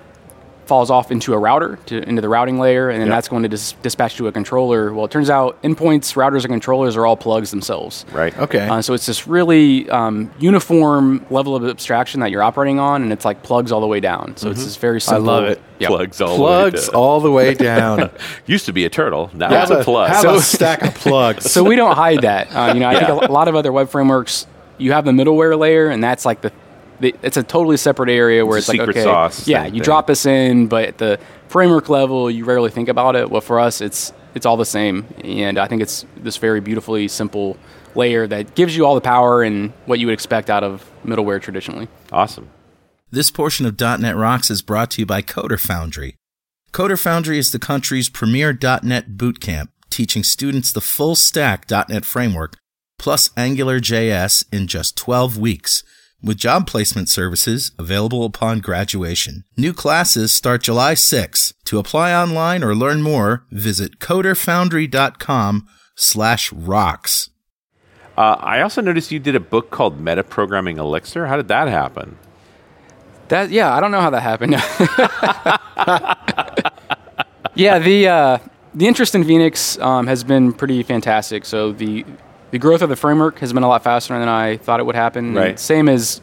[0.65, 3.15] falls off into a router, to, into the routing layer, and then Yep.
[3.17, 4.93] that's going to dis- dispatch to a controller.
[4.93, 8.05] Well, it turns out endpoints, routers, and controllers are all plugs themselves.
[8.13, 8.37] right.
[8.37, 8.67] Okay.
[8.67, 13.11] Uh, so it's this really um, uniform level of abstraction that you're operating on, and
[13.11, 14.37] it's like plugs all the way down.
[14.37, 15.13] So it's this very Mm-hmm.
[15.13, 15.61] I love it.
[15.79, 15.89] Yep.
[15.89, 16.71] Plugs all plugs the way down.
[16.71, 17.53] Plugs all the way
[18.09, 18.09] down.
[18.45, 19.29] Used to be a turtle.
[19.33, 20.09] Now Have it's a plug.
[20.09, 21.51] Have So- a stack of plugs.
[21.51, 22.47] so we don't hide that.
[22.55, 24.47] Uh, you know, I think a lot of other web frameworks,
[24.77, 26.53] you have the middleware layer, and that's like the, the
[27.01, 29.81] it's a totally separate area where It's it's, like secret okay, sauce yeah, you thing.
[29.81, 33.29] drop us in, but at the framework level, you rarely think about it.
[33.29, 37.07] Well, for us, it's it's all the same, and I think it's this very beautifully
[37.07, 37.57] simple
[37.95, 41.41] layer that gives you all the power and what you would expect out of middleware
[41.41, 41.87] traditionally.
[42.11, 42.49] awesome.
[43.11, 46.15] This portion of .NET Rocks is brought to you by Coder Foundry.
[46.71, 52.57] Coder Foundry is the country's premier .NET bootcamp, teaching students the full stack .NET framework
[53.03, 55.83] plus Angular JS in just 12 weeks,
[56.23, 59.43] with job placement services available upon graduation.
[59.57, 61.53] New classes start July 6.
[61.65, 67.29] To apply online or learn more, visit coderfoundry.com slash rocks.
[68.17, 71.27] Uh, I also noticed you did a book called Metaprogramming Elixir.
[71.27, 72.17] How did that happen?
[73.29, 74.51] That yeah, I don't know how that happened.
[77.55, 78.37] yeah, the uh,
[78.75, 81.45] the interest in Phoenix um, has been pretty fantastic.
[81.45, 82.05] So the
[82.53, 84.95] the growth of the framework has been a lot faster than I thought it would
[84.95, 85.25] happen.
[85.29, 85.59] And Right.
[85.59, 86.21] Same as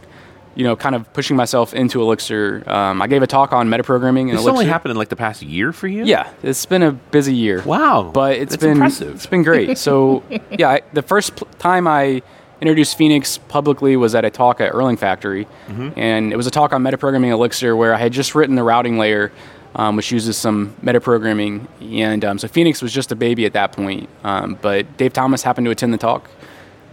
[0.57, 2.65] you know, kind of pushing myself into Elixir.
[2.67, 4.51] Um, I gave a talk on metaprogramming in This Elixir.
[4.51, 6.05] only happened in like the past year for you?
[6.05, 7.63] Yeah, it's been a busy year.
[7.63, 8.11] Wow.
[8.13, 9.15] But it's That's been impressive.
[9.15, 9.79] It's been great.
[9.79, 10.23] So
[10.59, 12.21] yeah, I, the first pl- time I
[12.61, 15.91] introduced Phoenix publicly was at a talk at Erlang Factory, Mm-hmm.
[15.99, 18.99] and it was a talk on metaprogramming Elixir where I had just written the routing
[18.99, 19.31] layer,
[19.75, 23.73] um, which uses some metaprogramming, and um, so Phoenix was just a baby at that
[23.73, 24.09] point.
[24.25, 26.29] Um, but Dave Thomas happened to attend the talk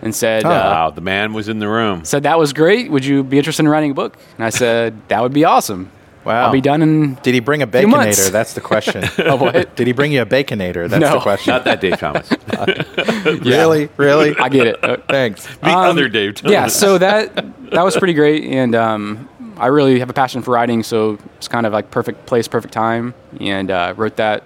[0.02, 0.46] and said.
[0.46, 2.06] Oh, uh, wow, the man was in the room.
[2.06, 2.92] Said that was great.
[2.92, 4.18] Would you be interested in writing a book?
[4.38, 5.92] And I said that would be awesome.
[6.24, 6.48] Wow.
[6.48, 7.14] I'll be done in.
[7.24, 8.30] Did he bring a baconator?
[8.32, 9.06] That's the question.
[9.20, 9.78] Oh, what?
[9.78, 10.90] Did he bring you a baconator?
[10.90, 11.14] That's No.
[11.14, 11.54] the question.
[11.54, 12.30] Not that Dave Thomas.
[13.26, 13.90] Really?
[13.98, 14.36] Really?
[14.38, 14.84] I get it.
[14.84, 15.46] Uh, Thanks.
[15.58, 16.52] The Um, other Dave Thomas.
[16.52, 17.34] yeah, so that
[17.72, 21.48] that was pretty great, and um, I really have a passion for writing, so it's
[21.48, 24.44] kind of like perfect place, perfect time, and uh, wrote that.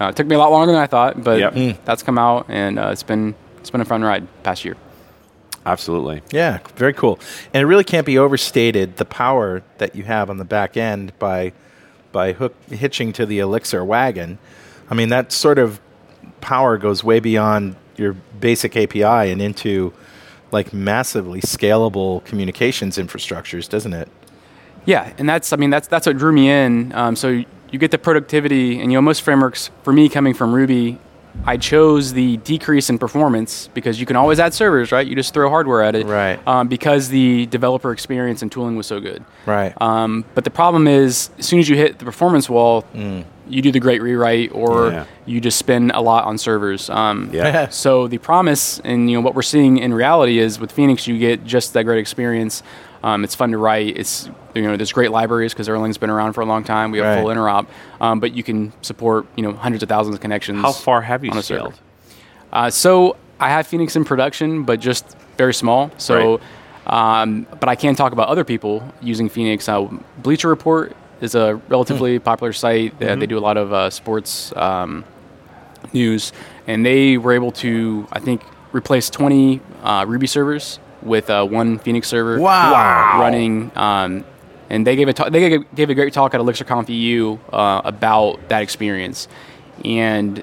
[0.00, 1.54] Uh, it took me a lot longer than I thought, but Yep.
[1.54, 1.78] Mm.
[1.84, 4.76] that's come out, and uh, it's been it's been a fun ride past year.
[5.64, 6.22] Absolutely.
[6.32, 7.20] Yeah, very cool.
[7.54, 11.16] And it really can't be overstated the power that you have on the back end
[11.18, 11.52] by
[12.10, 14.38] by hook hitching to the Elixir wagon.
[14.90, 15.80] I mean, that sort of
[16.40, 19.92] power goes way beyond your basic API and into
[20.50, 24.08] like massively scalable communications infrastructures, doesn't it?
[24.84, 26.92] Yeah, and that's I mean that's that's what drew me in.
[26.94, 30.52] Um, so you get the productivity, and you know most frameworks for me coming from
[30.54, 30.98] Ruby,
[31.46, 35.06] I chose the decrease in performance because you can always add servers, right?
[35.06, 36.38] You just throw hardware at it, Right.
[36.46, 39.72] Um, because the developer experience and tooling was so good, Right.
[39.80, 42.84] Um, but the problem is, as soon as you hit the performance wall,
[43.48, 45.04] you do the great rewrite, or Yeah.
[45.26, 46.90] you just spend a lot on servers.
[46.90, 47.68] Um, Yeah.
[47.70, 51.18] so the promise, and you know what we're seeing in reality is with Phoenix, you
[51.18, 52.62] get just that great experience.
[53.02, 53.96] Um, it's fun to write.
[53.96, 56.90] It's you know there's great libraries because Erlang's been around for a long time.
[56.90, 57.20] We have Right.
[57.22, 57.66] full interop,
[58.00, 60.60] um, but you can support you know hundreds of thousands of connections.
[60.60, 61.74] How far have you on scaled?
[62.52, 65.90] Uh, so I have Phoenix in production, but just very small.
[65.98, 66.40] So,
[66.86, 69.68] um, but I can talk about other people using Phoenix.
[69.68, 69.88] Uh,
[70.18, 72.98] Bleacher Report is a relatively popular site.
[72.98, 75.04] They, they do a lot of uh, sports um,
[75.92, 76.32] news,
[76.66, 81.78] and they were able to, I think, replace 20 uh, Ruby servers with uh, one
[81.78, 82.38] Phoenix server.
[82.40, 83.20] Wow.
[83.20, 83.70] Running.
[83.76, 84.24] Um,
[84.70, 87.82] and they gave a ta- they gave, gave a great talk at ElixirConf EU uh,
[87.84, 89.28] about that experience.
[89.84, 90.42] And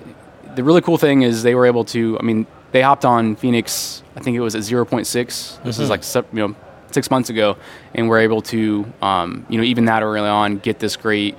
[0.56, 2.17] the really cool thing is they were able to.
[2.19, 4.04] I mean, they hopped on Phoenix.
[4.15, 5.63] I think it was at 0.6.
[5.63, 6.56] This is like you know
[6.91, 7.58] six months ago,
[7.95, 11.36] and we're able to um, you know even that early on get this great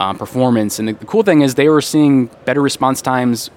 [0.00, 0.78] um, performance.
[0.78, 3.50] And the, the cool thing is they were seeing better response times.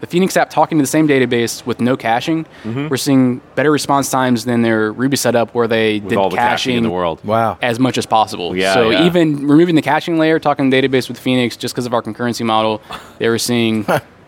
[0.00, 4.10] The Phoenix app talking to the same database with no caching, we're seeing better response
[4.10, 7.24] times than their Ruby setup where they With did all the caching in the world.
[7.24, 7.58] Wow.
[7.62, 8.56] as much as possible.
[8.56, 9.06] Yeah, so yeah.
[9.06, 12.02] even removing the caching layer, talking to the database with Phoenix, just because of our
[12.02, 12.80] concurrency model,
[13.18, 13.84] they were seeing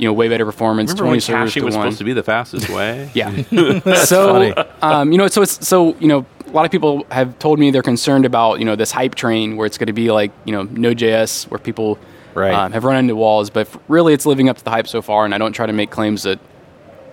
[0.00, 0.90] you know, way better performance.
[0.92, 1.84] Remember 20 when servers caching to was one.
[1.84, 3.10] supposed to be the fastest way?
[3.14, 3.42] Yeah.
[4.04, 7.58] so, um, you know, so it's so you know, a lot of people have told
[7.58, 10.32] me they're concerned about you know this hype train where it's going to be like
[10.44, 11.98] you know Node.js where people
[12.34, 12.52] Right.
[12.54, 15.24] um, have run into walls, but really it's living up to the hype so far.
[15.24, 16.38] And I don't try to make claims that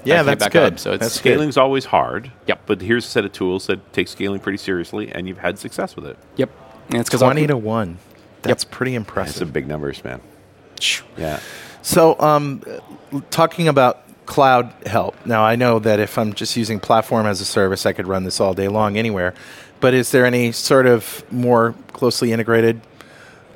[0.04, 0.74] Yeah, that's back good.
[0.74, 1.34] up, so it's- that's good.
[1.34, 2.32] Scaling's always hard.
[2.48, 2.62] Yep.
[2.66, 5.96] But here's a set of tools that take scaling pretty seriously, and you've had success
[5.96, 6.18] with it.
[6.36, 6.50] yep,
[6.90, 7.98] and it's because Twenty to one.
[8.44, 9.16] That's pretty impressive.
[9.16, 9.48] That's impressive.
[9.48, 10.22] some big numbers, man.
[11.18, 11.40] Yeah.
[11.82, 12.62] So, um,
[13.32, 15.16] talking about cloud help.
[15.26, 18.24] Now, I know that if I'm just using platform as a service, I could run
[18.24, 19.34] this all day long anywhere.
[19.80, 22.82] But is there any sort of more closely integrated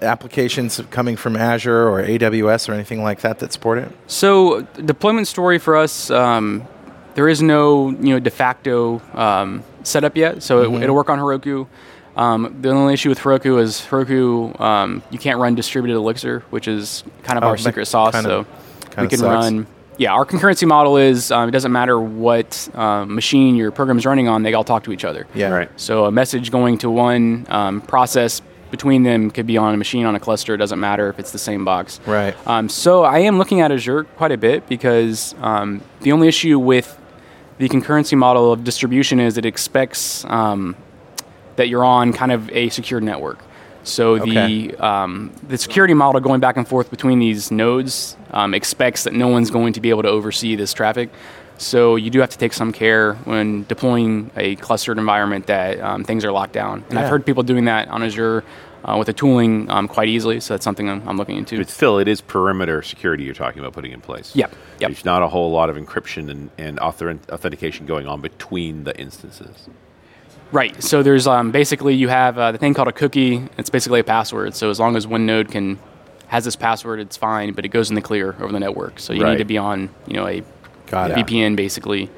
[0.01, 3.91] applications coming from Azure or AWS or anything like that that support it?
[4.07, 6.67] So deployment story for us, um,
[7.15, 10.43] there is no you know de facto um, setup yet.
[10.43, 11.67] So it, it'll work on Heroku.
[12.15, 16.67] Um, the only issue with Heroku is Heroku um, you can't run distributed Elixir, which
[16.67, 18.11] is kind of Oh, our secret sauce.
[18.13, 19.45] kind so of- we kind of can sucks.
[19.45, 19.67] run.
[19.97, 24.05] Yeah, our concurrency model is um, it doesn't matter what um, machine your program is
[24.05, 25.27] running on; they all talk to each other.
[25.35, 25.49] Yeah.
[25.49, 25.69] Right.
[25.79, 30.05] So a message going to one um, process between them could be on a machine
[30.05, 30.53] on a cluster.
[30.55, 31.99] It doesn't matter if it's the same box.
[32.07, 32.35] Right.
[32.47, 36.57] Um, so I am looking at Azure quite a bit because um, the only issue
[36.57, 36.97] with
[37.57, 40.75] the concurrency model of distribution is it expects um,
[41.57, 43.39] that you're on kind of a secure network.
[43.83, 44.69] So Okay.
[44.71, 49.13] the um, the security model going back and forth between these nodes um, expects that
[49.13, 51.09] no one's going to be able to oversee this traffic.
[51.61, 56.03] So you do have to take some care when deploying a clustered environment that um,
[56.03, 56.83] things are locked down.
[56.89, 57.01] And Yeah.
[57.03, 58.43] I've heard people doing that on Azure
[58.83, 60.39] uh, with the tooling um, quite easily.
[60.39, 61.57] So that's something I'm, I'm looking into.
[61.59, 64.35] But still, it is perimeter security you're talking about putting in place.
[64.35, 64.89] Yep, yep.
[64.89, 68.99] There's not a whole lot of encryption and, and author- authentication going on between the
[68.99, 69.69] instances.
[70.51, 70.81] Right.
[70.83, 73.47] So there's um, basically you have uh, the thing called a cookie.
[73.59, 74.55] It's basically a password.
[74.55, 75.77] So as long as one node can
[76.27, 77.53] has this password, it's fine.
[77.53, 78.99] But it goes in the clear over the network.
[78.99, 79.33] So you Right.
[79.33, 80.41] need to be on you know a
[80.91, 81.17] Got it.
[81.17, 82.09] VPN basically.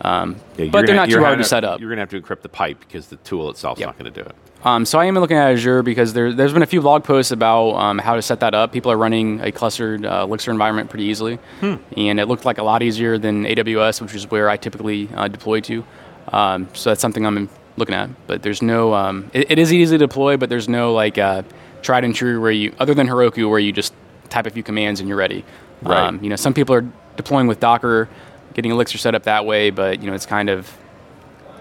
[0.00, 1.78] Um, Yeah, but they're gonna- not too hard gonna- to set up.
[1.80, 3.88] You're going to have to encrypt the pipe because the tool itself is Yep.
[3.88, 4.34] not going to do it.
[4.64, 7.30] Um, so I am looking at Azure because there, there's been a few blog posts
[7.32, 8.72] about um, how to set that up.
[8.72, 11.74] People are running a clustered uh, Elixir environment pretty easily, Hmm.
[11.96, 15.28] and it looked like a lot easier than AWS, which is where I typically uh,
[15.28, 15.84] deploy to.
[16.32, 18.08] Um, so that's something I'm looking at.
[18.28, 21.42] But there's no, um, it, it is easy to deploy, but there's no like uh,
[21.82, 23.92] tried and true where you, other than Heroku, where you just
[24.30, 25.44] type a few commands and you're ready.
[25.82, 25.98] Right.
[25.98, 26.84] Um, you know, some people are
[27.16, 28.08] deploying with Docker,
[28.54, 30.76] getting Elixir set up that way, but you know, it's kind of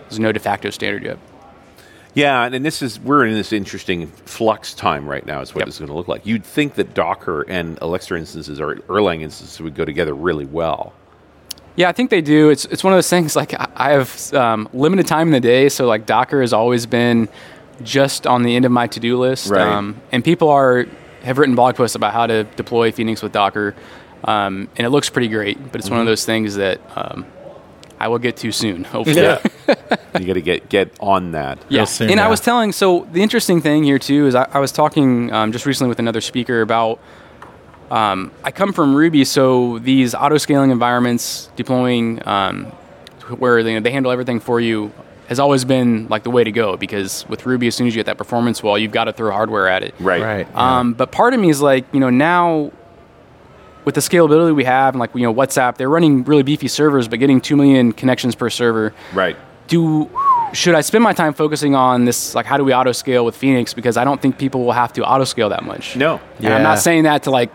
[0.04, 1.18] there's no de facto standard yet.
[2.14, 5.42] Yeah, and, and this is we're in this interesting flux time right now.
[5.42, 5.66] Is what Yep.
[5.68, 6.26] this is going to look like.
[6.26, 10.94] You'd think that Docker and Elixir instances or Erlang instances would go together really well.
[11.78, 12.50] Yeah, I think they do.
[12.50, 13.36] It's it's one of those things.
[13.38, 16.86] Like I I have um, limited time in the day, so like Docker has always
[16.86, 17.30] been
[17.82, 19.50] just on the end of my to do list.
[19.50, 19.62] Right.
[19.66, 20.86] Um, and people are
[21.24, 23.74] have written blog posts about how to deploy Phoenix with Docker,
[24.23, 25.57] um, and it looks pretty great.
[25.71, 26.01] But it's one Mm-hmm.
[26.01, 27.25] of those things that um,
[27.99, 28.84] I will get to soon.
[28.95, 29.15] Hopefully.
[30.19, 31.60] you got to get get on that.
[31.69, 32.71] Yeah, soon, and I was telling.
[32.71, 35.99] So the interesting thing here too is I, I was talking um, just recently with
[35.99, 36.99] another speaker about.
[37.89, 42.67] Um, I come from Ruby, so these auto scaling environments, deploying um,
[43.38, 44.93] where they, they handle everything for you,
[45.27, 46.77] has always been like the way to go.
[46.77, 49.29] Because with Ruby, as soon as you get that performance wall, you've got to throw
[49.31, 49.93] hardware at it.
[49.99, 50.21] Right.
[50.21, 50.47] Right.
[50.49, 50.79] yeah.
[50.79, 52.71] Um, but part of me is like, you know, now
[53.86, 57.08] with the scalability we have, and like you know, WhatsApp, they're running really beefy servers,
[57.08, 59.36] but getting two million connections per server Right.
[59.67, 60.10] do
[60.54, 63.36] should I spend my time focusing on this like how do we auto scale with
[63.38, 65.96] Phoenix because I don't think people will have to auto scale that much.
[65.96, 66.20] No.
[66.39, 67.52] And I'm not saying that to like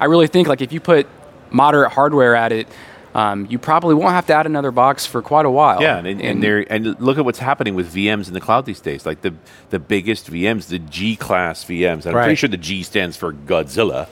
[0.00, 1.06] I really think like if you put
[1.50, 2.66] moderate hardware at it,
[3.14, 5.82] um, you probably won't have to add another box for quite a while.
[5.82, 8.64] Yeah, and, and, and there and look at what's happening with VMs in the cloud
[8.64, 9.04] these days.
[9.04, 9.34] Like the
[9.70, 12.06] the biggest VMs, the G class VMs.
[12.06, 12.24] I'm Right.
[12.24, 14.06] pretty sure the G stands for Godzilla.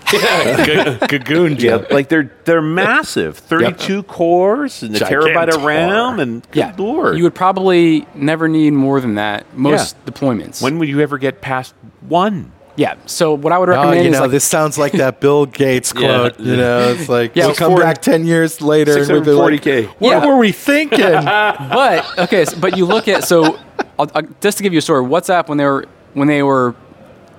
[1.08, 6.58] Gagoon yeah, like they're they're massive, 32 cores and a terabyte of RAM, and good
[6.58, 9.46] yeah, lord, you would probably never need more than that.
[9.56, 10.62] Most deployments.
[10.62, 12.52] when would you ever get past one?
[12.81, 12.95] Yeah.
[13.05, 14.93] So what I would oh, recommend Oh, recommend you is know, like this sounds like
[14.93, 16.40] that Bill Gates quote.
[16.40, 19.33] You know, it's like Yeah, we'll come four- back ten years later and we'll be
[19.33, 19.87] like, 640K.
[19.99, 20.27] "What Yeah.
[20.27, 23.59] were we thinking?" but okay, so, but you look at so
[23.99, 25.05] I'll, i just to give you a story.
[25.05, 26.75] WhatsApp when they were when they were,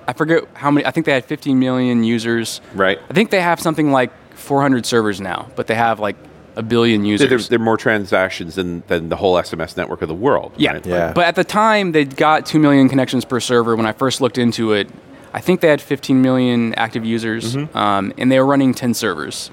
[0.06, 0.86] I forget how many.
[0.86, 2.60] I think they had 15 million users.
[2.74, 3.00] Right.
[3.10, 6.16] I think they have something like 400 servers now, but they have like
[6.54, 7.28] a billion users.
[7.28, 10.52] there, there are more transactions than, than the whole SMS network of the world.
[10.56, 10.72] yeah.
[10.72, 10.86] right?
[10.86, 11.12] Yeah.
[11.12, 13.74] But at the time, they got 2 million connections per server.
[13.74, 14.88] When I first looked into it,
[15.34, 17.76] I think they had 15 million active users, Mm-hmm.
[17.76, 19.50] um, and they were running 10 servers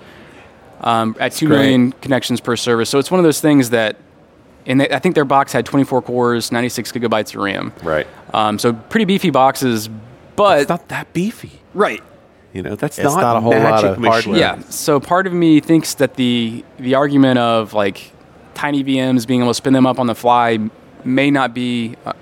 [0.81, 1.57] um, at two great.
[1.59, 2.85] million connections per server.
[2.85, 3.95] So it's one of those things that,
[4.65, 7.73] and they, I think their box had 24 cores, 96 gigabytes of RAM.
[7.83, 8.07] Right.
[8.33, 9.89] Um, so pretty beefy boxes,
[10.35, 11.61] but It's not that beefy.
[11.73, 12.01] right.
[12.51, 14.33] You know, that's not, not a whole lot of machine.
[14.33, 14.39] hardware.
[14.39, 14.59] Yeah.
[14.71, 18.11] So part of me thinks that the the argument of like
[18.55, 20.57] tiny VMs being able to spin them up on the fly
[21.05, 22.13] may not be uh,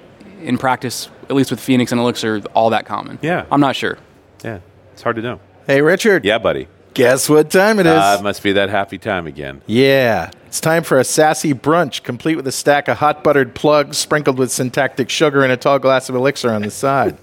[0.42, 3.20] in practice, at least with Phoenix and Elixir, all that common.
[3.22, 3.46] Yeah.
[3.52, 3.98] I'm not sure.
[4.44, 4.60] Yeah,
[4.94, 5.40] it's hard to know.
[5.66, 6.24] Hey, Richard.
[6.26, 6.68] Yeah, buddy.
[6.94, 7.94] Guess what time it is?
[7.94, 9.62] Uh, it must be that happy time again.
[9.68, 10.32] yeah.
[10.48, 14.40] It's time for a sassy brunch, complete with a stack of hot buttered plugs sprinkled
[14.40, 17.18] with syntactic sugar and a tall glass of elixir on the side.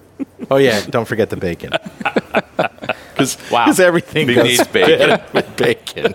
[0.50, 0.80] oh, yeah.
[0.86, 1.72] Don't forget the bacon.
[3.12, 3.70] Because Wow.
[3.78, 4.98] everything Big goes needs bacon.
[4.98, 6.14] better with bacon.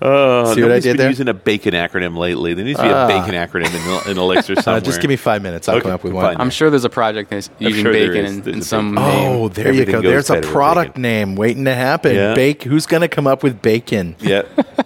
[0.00, 1.08] Oh, See what I did been there?
[1.08, 2.54] using a bacon acronym lately.
[2.54, 4.68] There needs to be a bacon acronym in, in Elixir somewhere.
[4.78, 5.68] Uh, just give me five minutes.
[5.68, 6.22] I'll Okay, come up with fine.
[6.22, 6.40] one.
[6.40, 8.32] I'm sure there's a project that's using sure there bacon is.
[8.36, 9.08] in, There's in a some bacon.
[9.10, 9.28] name.
[9.42, 10.02] Oh, there Everything you go.
[10.02, 11.02] goes There's a better with product bacon.
[11.02, 12.14] name waiting to happen.
[12.14, 12.34] Yeah.
[12.34, 12.62] Bake.
[12.64, 14.14] Who's going to come up with bacon?
[14.20, 14.42] Yeah,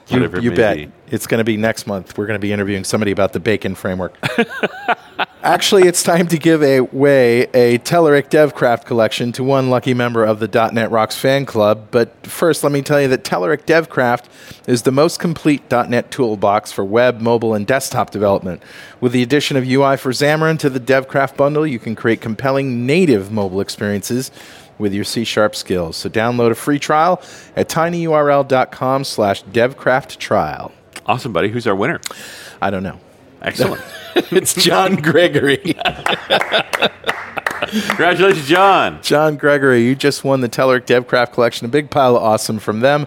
[0.08, 0.76] You, whatever it you may bet.
[0.76, 0.92] be.
[1.08, 2.16] It's going to be next month.
[2.16, 4.16] We're going to be interviewing somebody about the bacon framework.
[5.42, 10.38] Actually, it's time to give away a Telerik DevCraft collection to one lucky member of
[10.38, 11.88] the .NET Rocks fan club.
[11.90, 14.11] But first, let me tell you that Telerik DevCraft
[14.66, 18.62] is the most complete .NET toolbox for web, mobile, and desktop development.
[19.00, 22.86] With the addition of UI for Xamarin to the DevCraft bundle, you can create compelling
[22.86, 24.30] native mobile experiences
[24.78, 25.96] with your C Sharp skills.
[25.96, 27.22] So download a free trial
[27.56, 30.72] at tinyurl.com slash devcraft trial.
[31.06, 31.48] Awesome, buddy.
[31.48, 32.00] Who's our winner?
[32.60, 32.98] I don't know.
[33.40, 33.82] Excellent.
[34.30, 35.74] It's John Gregory.
[37.72, 39.00] Congratulations, John.
[39.02, 41.64] John Gregory, you just won the Telerik DevCraft collection.
[41.64, 43.06] A big pile of awesome from them.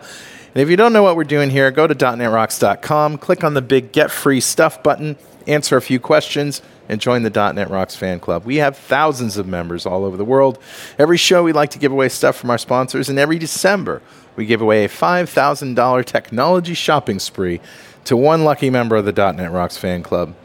[0.55, 3.61] And if you don't know what we're doing here, go to .NETRocks.com, click on the
[3.61, 8.21] big Get Free Stuff button, answer a few questions, and join the .NET Rocks fan
[8.21, 8.45] club.
[8.45, 10.57] We have thousands of members all over the world.
[10.97, 14.01] Every show, we like to give away stuff from our sponsors, and every December,
[14.37, 17.59] we give away a $5,000 technology shopping spree
[18.05, 20.35] to one lucky member of the .NET Rocks fan club.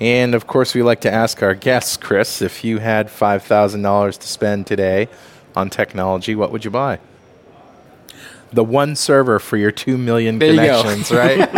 [0.00, 4.26] And of course, we like to ask our guests, Chris, if you had $5,000 to
[4.26, 5.08] spend today
[5.54, 6.98] on technology, what would you buy?
[8.54, 11.38] The one server for your 2 million There you connections, right?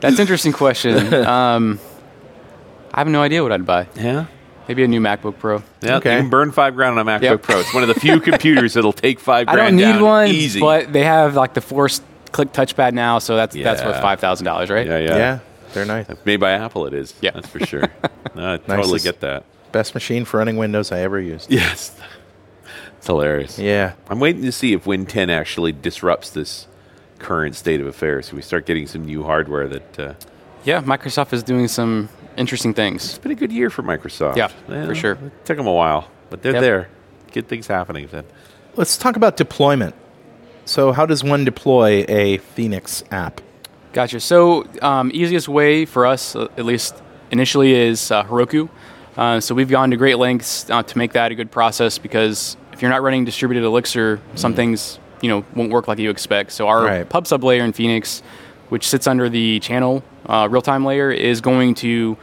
[0.00, 1.12] That's an interesting question.
[1.26, 1.78] um,
[2.94, 3.88] I have no idea what I'd buy.
[3.96, 4.26] Yeah.
[4.68, 5.62] Maybe a new MacBook Pro.
[5.80, 6.14] Yeah, Okay.
[6.14, 7.42] you can burn five grand on a MacBook Yep.
[7.42, 7.58] Pro.
[7.60, 10.28] It's one of the few computers that'll take five I grand don't need down one,
[10.28, 10.60] easy.
[10.60, 14.44] but they have like the forced click touchpad now, so that's that's worth five thousand
[14.46, 14.86] dollars, right?
[14.86, 15.38] yeah, yeah, yeah,
[15.74, 16.06] they're nice.
[16.24, 17.12] Made by Apple, it is.
[17.20, 17.32] Yeah.
[17.32, 17.88] that's for sure.
[18.36, 19.04] No, I totally Nicest.
[19.04, 19.44] get that.
[19.72, 21.50] Best machine for running Windows I ever used.
[21.50, 21.98] Yes,
[23.02, 23.58] it's hilarious.
[23.58, 23.94] Yeah.
[24.08, 26.68] I'm waiting to see if Win 10 actually disrupts this
[27.18, 28.28] current state of affairs.
[28.28, 29.98] So we start getting some new hardware that.
[29.98, 30.14] Uh,
[30.64, 33.04] Yeah, Microsoft is doing some interesting things.
[33.04, 34.36] it's been a good year for Microsoft.
[34.36, 34.46] Yeah,
[34.86, 35.12] for sure.
[35.14, 36.60] It took them a while, but they're Yep.
[36.62, 36.88] there.
[37.32, 38.06] Good things happening.
[38.08, 38.22] Then.
[38.76, 39.96] Let's talk about deployment.
[40.64, 43.40] So, how does one deploy a Phoenix app?
[43.92, 44.20] Gotcha.
[44.20, 46.94] So, um, easiest way for us, uh, at least
[47.32, 48.68] initially, is uh, Heroku.
[49.16, 52.56] Uh, so we've gone to great lengths uh, to make that a good process because
[52.82, 56.50] if you're not running distributed Elixir, some things you know won't work like you expect.
[56.50, 57.08] So our Right.
[57.08, 58.24] pub sub layer in Phoenix,
[58.70, 62.16] which sits under the channel uh, real time layer, is going to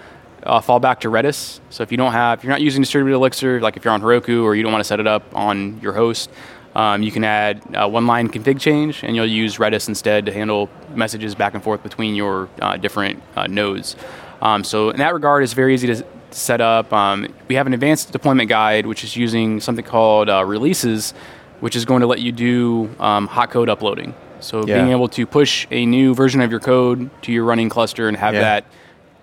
[0.44, 1.62] uh, fall back to Redis.
[1.70, 4.02] So if you don't have, if you're not using distributed Elixir, like if you're on
[4.02, 6.30] Heroku or you don't want to set it up on your host,
[6.76, 10.34] um, you can add uh, one line config change, and you'll use Redis instead to
[10.34, 13.96] handle messages back and forth between your uh, different uh, nodes.
[14.42, 16.92] Um, so in that regard, it's very easy to set up.
[16.94, 21.12] Um, we have an advanced deployment guide, which is using something called uh, releases,
[21.60, 24.14] which is going to let you do um, hot code uploading.
[24.40, 24.76] So Yeah.
[24.76, 28.16] being able to push a new version of your code to your running cluster and
[28.18, 28.42] have Yeah.
[28.42, 28.66] that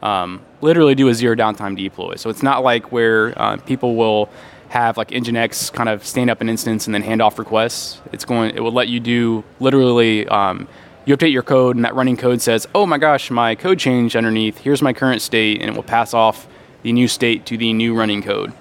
[0.02, 2.16] um, literally do a zero downtime deploy.
[2.16, 4.28] So it's not like where uh, people will
[4.68, 8.00] have like Nginx kind of stand up an instance and then hand off requests.
[8.12, 8.54] It's going.
[8.54, 10.26] It will let you do literally.
[10.28, 10.68] Um,
[11.06, 14.16] you update your code, and that running code says, "Oh my gosh, my code changed
[14.16, 14.58] underneath.
[14.58, 16.46] Here's my current state," and it will pass off
[16.86, 18.52] the new state to the new running code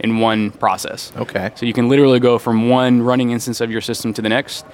[0.00, 1.12] in one process.
[1.16, 1.50] Okay.
[1.54, 4.64] So you can literally go from one running instance of your system to the next,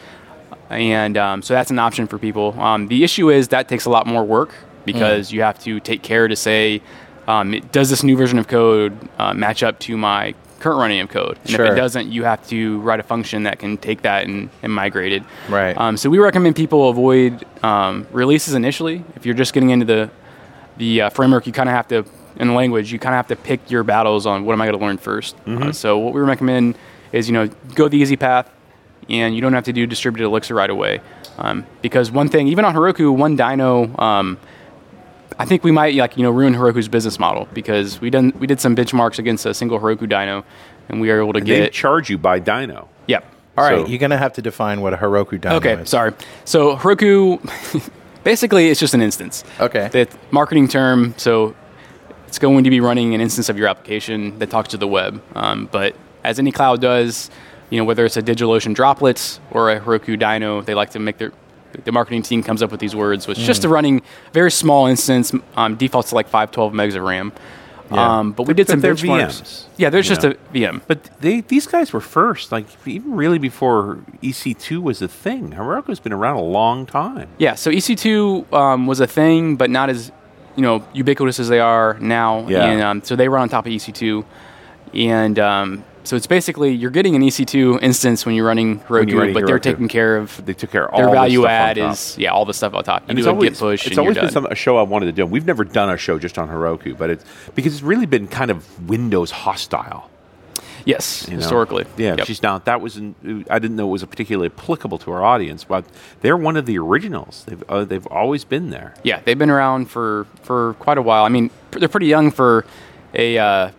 [0.71, 2.55] and um, so that's an option for people.
[2.61, 4.51] Um, the issue is that takes a lot more work
[4.85, 6.81] because you have to take care to say,
[7.27, 11.01] um, it- does this new version of code uh, match up to my current running
[11.01, 11.37] of code?
[11.47, 14.51] And if it doesn't, you have to write a function that can take that and,
[14.63, 15.23] and migrate it.
[15.49, 15.77] Right.
[15.77, 19.03] Um, so we recommend people avoid um, releases initially.
[19.17, 20.11] If you're just getting into the
[20.77, 22.05] the uh, framework, you kind of have to,
[22.37, 24.79] in language, you kind of have to pick your battles on what am I going
[24.79, 25.35] to learn 1st
[25.69, 26.77] Uh, so what we recommend
[27.13, 28.51] is, you know, go the easy path,
[29.09, 31.01] and you don't have to do distributed Elixir right away.
[31.39, 34.39] Um, because one thing, even on Heroku, one dyno, um,
[35.39, 38.47] I think we might like you know ruin Heroku's business model because we done we
[38.47, 40.45] did some benchmarks against a single Heroku dyno,
[40.89, 42.87] and we are able to They get charge you by dyno.
[43.09, 43.25] yep.
[43.59, 45.79] All right, So- you're going to have to define what a Heroku dyno Okay, is.
[45.81, 46.13] Okay, sorry.
[46.45, 47.41] So Heroku,
[48.25, 49.43] basically, it's just an instance.
[49.61, 49.89] Okay.
[49.93, 51.15] The marketing term.
[51.17, 51.55] So
[52.35, 55.23] it's going to be running an instance of your application that talks to the web.
[55.37, 57.31] Um, but as any cloud does,
[57.71, 61.19] you know, whether it's a DigitalOcean droplets or a Heroku Dyno, they like to make
[61.19, 61.33] their
[61.85, 64.87] the marketing team comes up with these words, which is just a running very small
[64.87, 67.33] instance, um, defaults to like 512 megs of RAM.
[67.93, 68.19] Yeah.
[68.19, 69.43] Um, but we did but some they're benchmarks.
[69.43, 70.31] VMs, Yeah, there's just know.
[70.31, 70.83] a VM.
[70.89, 75.53] But they these guys were first, like even really before EC2 was a thing.
[75.53, 77.29] Heroku's been around a long time.
[77.39, 80.11] Yeah, so EC2 um, was a thing, but not as
[80.57, 82.47] you know ubiquitous as they are now.
[82.49, 82.65] Yeah.
[82.67, 84.25] And um, so they run on top of EC2,
[84.95, 89.21] and um, so it's basically you're getting an EC2 instance when you're running Heroku, you're
[89.21, 91.79] running but they're taking care of They took care of their all the value add
[91.79, 93.03] is yeah all the stuff on top.
[93.03, 93.87] You And it's always, push.
[93.87, 95.27] it's always been some, a show I wanted to do.
[95.27, 97.25] We've never done a show just on Heroku, but it's
[97.55, 100.11] because it's really been kind of Windows hostile.
[100.85, 101.41] Yes, you know?
[101.41, 101.85] historically.
[101.97, 102.27] Yeah, Yep.
[102.27, 103.15] she's now that was not
[103.51, 105.85] I didn't know it was particularly applicable to our audience, but
[106.21, 107.45] they're one of the originals.
[107.47, 108.95] They've uh, they've always been there.
[109.03, 111.25] Yeah, they've been around for, for quite a while.
[111.25, 112.65] I mean, pr- they're pretty young for
[113.15, 113.71] a uh,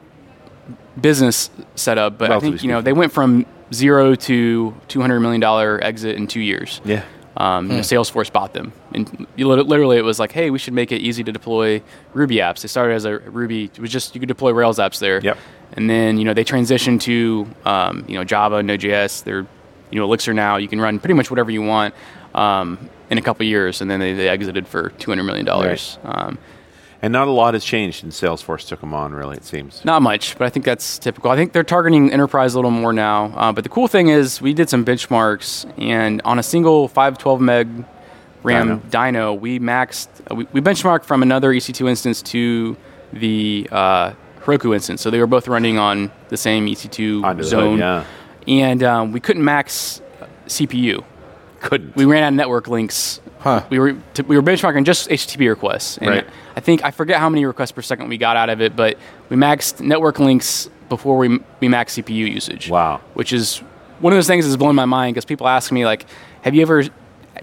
[1.00, 2.86] business setup, but I Relatively think you know speaking.
[2.86, 6.82] they went from zero to two hundred million dollar exit in two years.
[6.86, 7.04] Yeah.
[7.38, 7.72] Um, Hmm.
[7.72, 10.92] you know, Salesforce bought them, and you literally it was like, hey, we should make
[10.94, 11.82] it easy to deploy
[12.14, 12.62] Ruby apps.
[12.62, 15.20] They started as a Ruby, it was just you could deploy Rails apps there.
[15.20, 15.38] Yep.
[15.74, 19.24] And then you know they transitioned to um, you know Java, Node.js.
[19.26, 19.46] They're
[19.92, 20.56] you know Elixir now.
[20.58, 21.94] You can run pretty much whatever you want
[22.34, 26.00] um, in a couple years, and then they, they exited for two hundred million dollars.
[26.06, 26.38] Um,
[27.06, 29.14] And not a lot has changed since Salesforce took them on.
[29.14, 29.86] Really, it seems.
[29.86, 31.30] not much, but I think that's typical.
[31.30, 33.26] I think they're targeting enterprise a little more now.
[33.36, 37.40] Uh, but the cool thing is, we did some benchmarks, and on a single 512
[37.42, 37.86] meg
[38.42, 42.76] RAM dyno, we maxed, uh, we, we benchmarked from another EC2 instance to
[43.14, 45.04] the uh, Heroku instance.
[45.04, 47.78] So they were both running on the same EC2 Under the hood, zone.
[47.78, 48.04] yeah.
[48.48, 50.02] And um, we couldn't max
[50.48, 51.04] CPU.
[51.66, 51.96] Couldn't.
[51.96, 53.20] We ran out of network links.
[53.40, 53.64] Huh.
[53.70, 56.28] We were t- we were benchmarking just HTTP requests, and Right.
[56.56, 58.98] I think I forget how many requests per second we got out of it, but
[59.30, 61.28] we maxed network links before we
[61.60, 62.70] we maxed CPU usage.
[62.70, 63.02] Wow.
[63.16, 63.58] Which is
[64.00, 66.06] one of those things that's blown my mind because people ask me like,
[66.44, 66.84] have you ever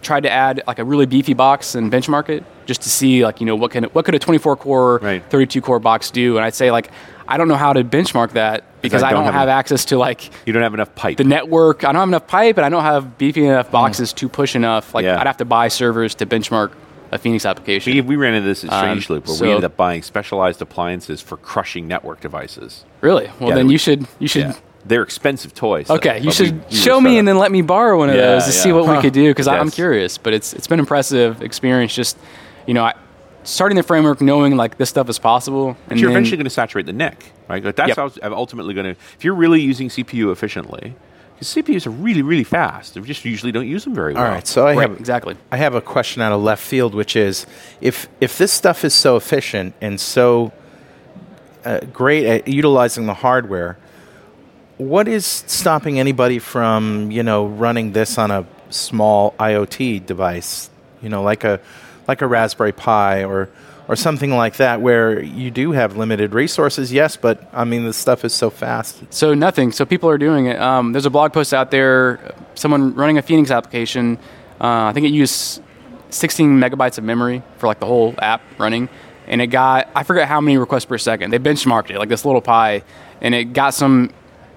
[0.01, 3.41] tried to add like a really beefy box and benchmark it just to see like
[3.41, 5.23] you know what can what could a 24 core Right.
[5.31, 6.37] 32 core box do?
[6.37, 6.91] And I'd say like
[7.29, 10.31] I don't know how to benchmark that because I don't have have, access to like
[10.47, 11.16] you don't have enough pipe.
[11.18, 11.85] the network.
[11.85, 14.95] I don't have enough pipe, and I don't have beefy enough boxes to push enough.
[14.95, 15.20] Like Yeah.
[15.20, 16.73] I'd have to buy servers to benchmark
[17.12, 17.93] a Phoenix application.
[17.93, 20.03] we, we ran into this at Um, Strange Loop, where we so- ended up buying
[20.03, 22.85] specialized appliances for crushing network devices.
[23.03, 23.31] really?
[23.39, 24.43] Well, Yeah, then we- you should you should.
[24.43, 24.53] Yeah.
[24.85, 25.87] They're expensive toys.
[25.87, 28.16] though, Okay, you should we- we show me and then let me borrow one of
[28.16, 30.18] those to see what we could do because I'm curious.
[30.18, 31.95] But it's it's been an impressive experience.
[31.95, 32.16] Just
[32.66, 32.95] you know, I,
[33.45, 36.45] starting the framework, knowing like this stuff is possible, But and you're then, eventually going
[36.45, 37.62] to saturate the neck, right?
[37.64, 37.97] Like, that's Yep.
[37.97, 38.90] how I'm ultimately going to.
[38.90, 40.95] If you're really using CPU efficiently,
[41.34, 42.95] because CPUs are really, really fast.
[42.95, 44.24] We just usually don't use them very well.
[44.24, 45.36] All right, so I right, have exactly.
[45.51, 47.47] I have a question out of left field, which is
[47.80, 50.53] if if this stuff is so efficient and so
[51.64, 53.76] uh, great at utilizing the hardware,
[54.78, 60.70] what is stopping anybody from you know running this on a small IoT device,
[61.03, 61.61] you know, like a
[62.09, 63.48] like a Raspberry Pi or
[63.88, 67.92] or something like that, where you do have limited resources, yes, but I mean the
[67.92, 69.03] stuff is so fast.
[69.11, 69.72] So nothing.
[69.72, 70.59] So people are doing it.
[70.61, 72.34] Um, there's a blog post out there.
[72.55, 74.18] Someone running a Phoenix application.
[74.61, 75.61] Uh, I think it used
[76.11, 78.88] 16 megabytes of memory for like the whole app running,
[79.26, 81.32] and it got I forget how many requests per second.
[81.32, 82.84] They benchmarked it like this little pie,
[83.20, 84.11] and it got some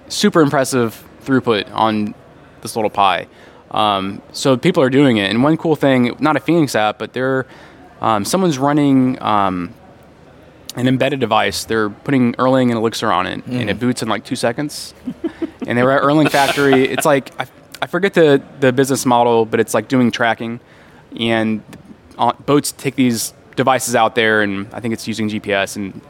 [0.08, 2.14] super impressive throughput on
[2.62, 3.26] this little pie.
[3.70, 5.30] Um, so people are doing it.
[5.30, 7.46] And one cool thing, not a Phoenix app, but they're
[8.00, 9.20] um, someone's running.
[9.22, 9.74] Um,
[10.76, 11.64] an embedded device.
[11.64, 14.94] They're putting Erlang and Elixir on it, and it boots in like two seconds.
[15.66, 16.86] and they were at Erlang Factory.
[16.92, 17.46] It's like I,
[17.80, 20.60] I forget the the business model, but it's like doing tracking,
[21.18, 21.62] and
[22.18, 26.00] uh, boats take these devices out there, and I think it's using GPS, and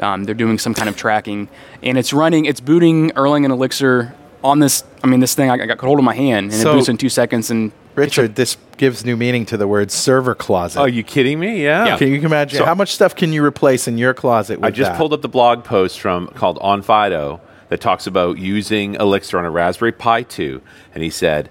[0.00, 1.48] um, they're doing some kind of tracking,
[1.82, 4.84] and it's running, it's booting Erlang and Elixir on this.
[5.02, 6.88] I mean, this thing I, I got hold of my hand, and So- it boots
[6.88, 10.80] in two seconds, and Richard, this gives new meaning to the word server closet.
[10.80, 11.62] Are you kidding me?
[11.62, 11.86] Yeah.
[11.86, 11.96] Yeah.
[11.98, 14.58] Can you imagine So- how much stuff can you replace in your closet?
[14.60, 14.96] With I just that?
[14.98, 19.44] pulled up the blog post from called On Fido that talks about using Elixir on
[19.44, 20.60] a Raspberry Pi 2,
[20.94, 21.50] and he said,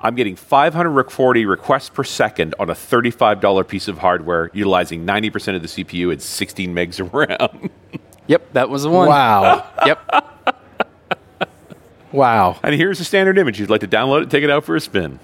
[0.00, 5.62] "I'm getting 540 requests per second on a $35 piece of hardware, utilizing 90% of
[5.62, 7.70] the CPU and 16 megs of RAM."
[8.26, 9.08] yep, that was the one.
[9.08, 9.66] Wow.
[9.86, 10.26] Yep.
[12.12, 12.58] Wow.
[12.62, 13.58] and here's a standard image.
[13.60, 15.18] You'd like to download it, take it out for a spin.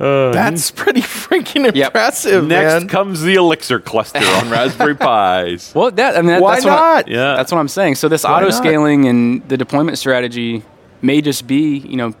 [0.00, 1.86] Uh, that's pretty freaking Yep.
[1.88, 2.88] impressive, Next man.
[2.88, 5.74] comes the Elixir cluster on Raspberry Pis.
[5.74, 7.08] Well, that I mean, that, Why that's what I- not?
[7.08, 7.34] Yeah.
[7.34, 7.96] That's what I'm saying.
[7.96, 8.54] So this Why auto not?
[8.54, 10.62] scaling and the deployment strategy
[11.02, 12.14] may just be, you know,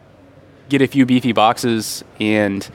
[0.68, 2.68] get a few beefy boxes and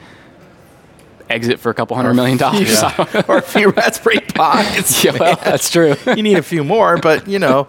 [1.30, 2.82] exit for a couple hundred million dollars.
[3.28, 5.04] or a few Raspberry Pis.
[5.04, 5.96] yeah, well, that's true.
[6.08, 7.68] you need a few more, but you know,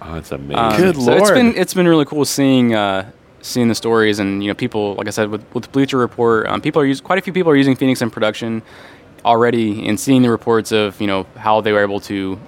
[0.00, 0.56] Oh, that's amazing.
[0.56, 1.34] Um, Good so It's lord.
[1.34, 5.06] been it's been really cool seeing uh, seeing the stories and you know people like
[5.06, 7.56] I said with, with Bleacher Report, um, people are using quite a few people are
[7.56, 8.62] using Phoenix in production
[9.24, 12.38] already and seeing the reports of you know how they were able to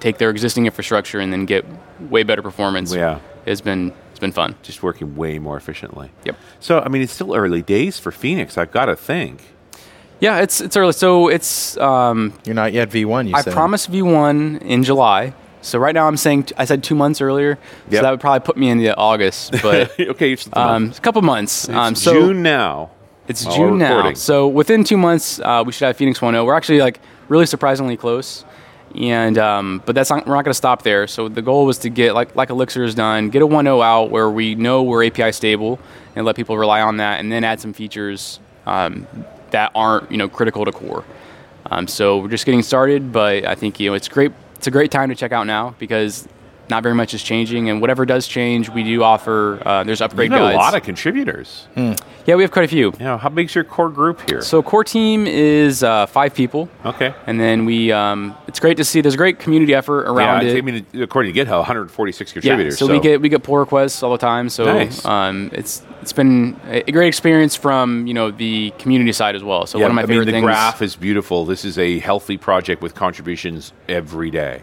[0.00, 1.64] take their existing infrastructure and then get
[2.00, 2.94] way better performance.
[2.94, 3.20] Yeah.
[3.46, 4.54] has been it's been fun.
[4.62, 6.10] Just working way more efficiently.
[6.24, 6.36] Yep.
[6.58, 8.56] So, I mean, it's still early days for Phoenix.
[8.56, 9.42] I've got to think.
[10.20, 10.92] Yeah, it's it's early.
[10.92, 13.28] So it's um, you're not yet V1.
[13.28, 13.52] You I said.
[13.52, 15.34] promised V1 in July.
[15.62, 17.58] So right now I'm saying I said two months earlier.
[17.90, 17.98] Yep.
[17.98, 21.68] So that would probably put me into August, but okay, it's, um, a couple months.
[21.68, 22.90] Um, it's so June now.
[23.28, 23.96] It's while June now.
[23.96, 24.16] recording.
[24.16, 26.46] So within two months, uh, we should have Phoenix 1.0.
[26.46, 28.44] We're actually like really surprisingly close.
[28.94, 31.06] And um, but that's not, we're not going to stop there.
[31.08, 34.10] So the goal was to get like like Elixir has done, get a 1.0 out
[34.10, 35.80] where we know we're API stable
[36.14, 39.06] and let people rely on that, and then add some features um,
[39.56, 41.02] that aren't you know critical to core.
[41.70, 44.32] Um, so we're just getting started, but I think you know it's great.
[44.56, 46.28] It's a great time to check out now because
[46.68, 49.62] not very much is changing, and whatever does change, we do offer.
[49.64, 50.54] Uh, there's upgrade You've guides.
[50.54, 51.68] a lot of contributors.
[51.76, 52.92] yeah, we have quite a few.
[52.98, 54.42] You know, how big's your core group here?
[54.42, 57.14] So core team is uh, five people, okay.
[57.26, 57.92] and then we.
[57.92, 59.00] Um, it's great to see.
[59.00, 60.58] There's a great community effort around yeah, it.
[60.58, 62.44] I mean, according to GitHub, 146 contributors.
[62.46, 62.78] yeah, contributors.
[62.78, 64.48] so, we get we get pull requests all the time.
[64.48, 65.04] So Nice.
[65.04, 69.42] um, it's it's been a a great experience from you know the community side as
[69.44, 69.66] well.
[69.66, 70.44] So Yeah, one of my I favorite mean, the things.
[70.44, 71.44] graph is beautiful.
[71.44, 74.62] This is a healthy project with contributions every day.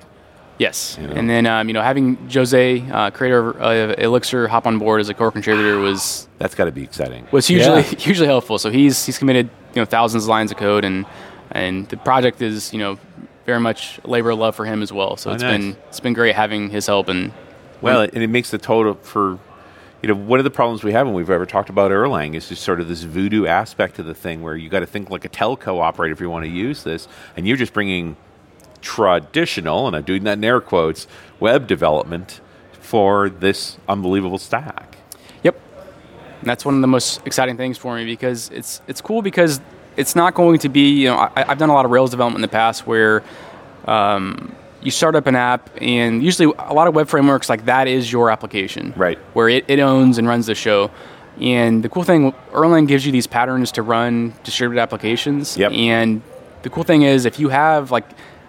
[0.60, 1.10] Yes, know?
[1.10, 5.02] and then um, you know having Jose, uh, creator of uh, Elixir, hop on board
[5.02, 7.28] as a core contributor was That's got to be exciting.
[7.32, 7.82] was hugely Yeah.
[7.98, 8.60] hugely helpful.
[8.60, 11.06] So he's he's committed you know thousands of lines of code and
[11.52, 13.00] and the project is you know
[13.46, 15.18] very much labor of love for him as well.
[15.18, 15.58] So Oh, it's nice.
[15.60, 17.34] been it's been great having his help and
[17.82, 19.40] Well, and it makes the total for,
[20.02, 22.48] you know, one of the problems we have when we've ever talked about Erlang is
[22.48, 25.26] just sort of this voodoo aspect of the thing where you got to think like
[25.26, 28.16] a telco operator if you want to use this, and you're just bringing
[28.84, 31.08] traditional, and I'm doing that in air quotes,
[31.40, 32.42] web development
[32.74, 34.98] for this unbelievable stack.
[35.42, 35.56] Yep.
[36.42, 39.60] And that's one of the most exciting things for me because it's it's cool because
[39.98, 42.44] it's not going to be you know I, I've done a lot of Rails development
[42.44, 43.24] in the past where
[43.86, 47.88] um, you start up an app and usually a lot of web frameworks like that
[47.88, 49.18] is your application Right.
[49.34, 50.92] where it, it owns and runs the show.
[51.40, 55.58] And the cool thing, Erlang gives you these patterns to run distributed applications.
[55.58, 55.72] Yep.
[55.72, 56.22] And
[56.62, 58.06] the cool thing is, if you have like,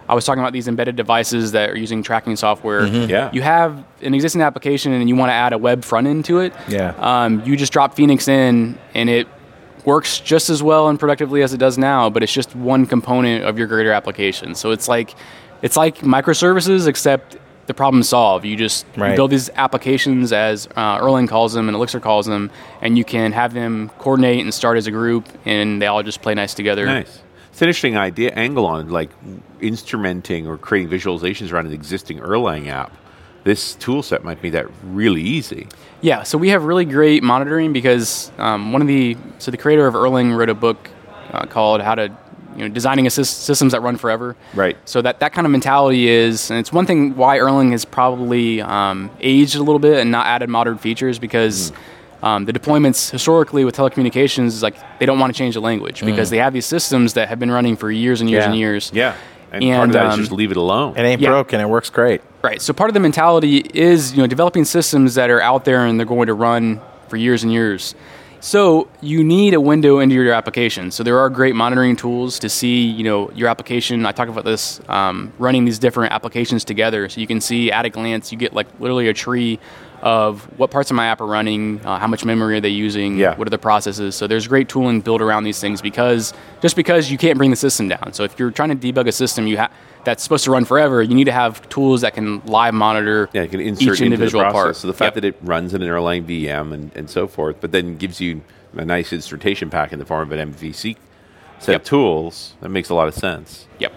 [0.07, 2.85] I was talking about these embedded devices that are using tracking software.
[2.85, 3.31] Yeah.
[3.33, 6.39] You have an existing application and you want to add a web front end to
[6.39, 6.53] it.
[6.67, 6.93] Yeah.
[6.99, 9.27] Um, you just drop Phoenix in and it
[9.83, 13.45] works just as well and productively as it does now, but it's just one component
[13.45, 14.53] of your greater application.
[14.55, 15.15] So it's like
[15.61, 17.37] it's like microservices except
[17.67, 18.45] the problem solved.
[18.45, 19.15] You just you Right.
[19.15, 22.51] build these applications as uh, Erlang calls them and Elixir calls them,
[22.81, 26.21] and you can have them coordinate and start as a group, and they all just
[26.21, 26.85] play nice together.
[26.85, 27.21] Nice.
[27.55, 29.11] It's an interesting idea angle on like
[29.61, 32.91] instrumenting or creating visualizations around an existing Erlang app.
[33.45, 35.69] This tool set might be that really easy.
[36.01, 39.87] Yeah, so we have really great monitoring because um, one of the so the creator
[39.87, 40.89] of Erlang wrote a book
[41.31, 42.11] uh, called How to
[42.57, 44.35] you know designing systems that run forever.
[44.53, 44.75] Right.
[44.83, 48.59] So that that kind of mentality is, and it's one thing why Erlang has probably
[48.59, 51.71] um, aged a little bit and not added modern features because.
[52.23, 56.03] Um, the deployments historically with telecommunications is like they don't want to change the language
[56.03, 58.49] because they have these systems that have been running for years and years Yeah.
[58.49, 58.91] and years.
[58.93, 59.15] Yeah.
[59.51, 60.97] And, part of that is um, just leave it alone.
[60.97, 61.29] It ain't Yeah.
[61.29, 61.61] broken.
[61.61, 62.21] It works great.
[62.41, 62.61] Right.
[62.61, 65.99] So part of the mentality is, you know, developing systems that are out there and
[65.99, 67.95] they're going to run for years and years.
[68.41, 70.91] So you need a window into your application.
[70.91, 74.05] So there are great monitoring tools to see, you know, your application.
[74.05, 77.85] I talk about this um, running these different applications together, so you can see at
[77.85, 78.31] a glance.
[78.31, 79.59] You get like literally a tree
[80.05, 83.17] of what parts of my app are running, uh, how much memory are they using,
[83.17, 83.35] Yeah.
[83.35, 84.13] what are the processes.
[84.15, 86.31] So there's great tooling built around these things because
[86.61, 88.13] just because you can't bring the system down.
[88.13, 89.71] So if you're trying to debug a system, you ha-
[90.03, 91.01] that's supposed to run forever.
[91.01, 94.13] You need to have tools that can live monitor Yeah, you can insert each into
[94.13, 94.75] individual part.
[94.75, 95.21] So the fact Yep.
[95.23, 98.41] that it runs in an Erlang VM and, and so forth, but then gives you
[98.77, 100.97] a nice instrumentation pack in the form of an MVC
[101.57, 101.81] set Yep.
[101.81, 103.65] of tools, that makes a lot of sense.
[103.79, 103.93] Yep.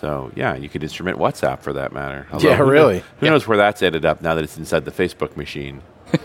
[0.00, 2.26] So yeah, you could instrument WhatsApp for that matter.
[2.38, 3.02] Yeah, who kno- really.
[3.20, 5.82] Who knows where that's ended up now that it's inside the Facebook machine?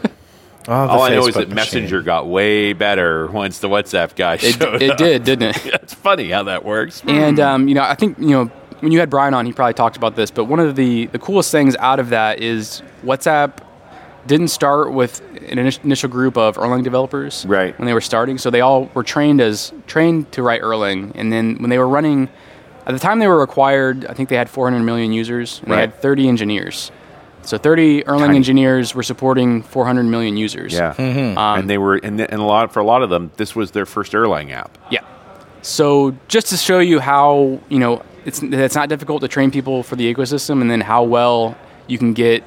[0.67, 1.55] Oh, the All I know is Facebook that machine.
[1.55, 4.97] Messenger got way better once the WhatsApp guy It, showed it up.
[4.99, 5.65] did, didn't it?
[5.82, 7.01] It's funny how that works.
[7.07, 8.45] And um, you know, I think you know
[8.82, 10.30] when you had Brian on, he probably talked about this.
[10.30, 13.57] But one of the the coolest things out of that is WhatsApp
[14.28, 17.76] didn't start with an initial group of Erlang developers, Right.
[17.80, 21.34] When they were starting, so they all were trained as trained to write Erlang, and
[21.34, 22.30] then when they were running,
[22.92, 25.76] at the time they were acquired, I think they had 400 million users, and Right.
[25.78, 26.92] they had 30 engineers.
[27.44, 28.36] So 30 Erlang Tiny.
[28.36, 30.74] engineers were supporting 400 million users.
[30.74, 33.56] Yeah, Um, and they were and, and a lot for a lot of them, this
[33.56, 34.78] was their first Erlang app.
[34.92, 35.00] Yeah.
[35.64, 39.82] So just to show you how you know it's it's not difficult to train people
[39.84, 41.56] for the ecosystem, and then how well
[41.88, 42.44] you can get,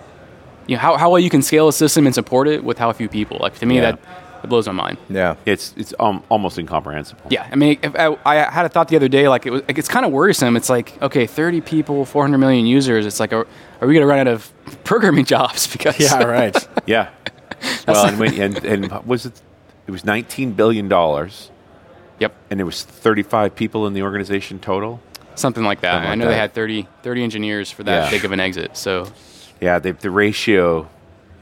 [0.69, 2.93] you know, how, how well you can scale a system and support it with how
[2.93, 3.39] few people.
[3.41, 3.93] Like to me, Yeah.
[3.93, 3.99] that
[4.45, 4.99] that blows my mind.
[5.09, 5.37] Yeah.
[5.47, 7.23] It's it's um, almost incomprehensible.
[7.31, 9.63] Yeah, I mean, if I, I had a thought the other day, like it was,
[9.67, 10.55] like it's kind of worrisome.
[10.57, 13.07] It's like, okay, 30 people, 400 million users.
[13.07, 13.47] It's like, are,
[13.81, 14.53] are we going to run out of
[14.85, 15.67] programming jobs?
[15.67, 16.55] Because Yeah, right.
[16.87, 17.09] Yeah.
[17.89, 19.41] well, and, when, and and was it?
[19.87, 21.51] It was nineteen billion dollars,
[22.19, 25.01] yep, and there was thirty five people in the organization total.
[25.35, 25.93] something like that.
[25.93, 28.11] Something I like know they had 30, 30 engineers for that Yeah.
[28.11, 28.77] big of an exit.
[28.77, 29.09] So
[29.61, 30.89] Yeah, the, the ratio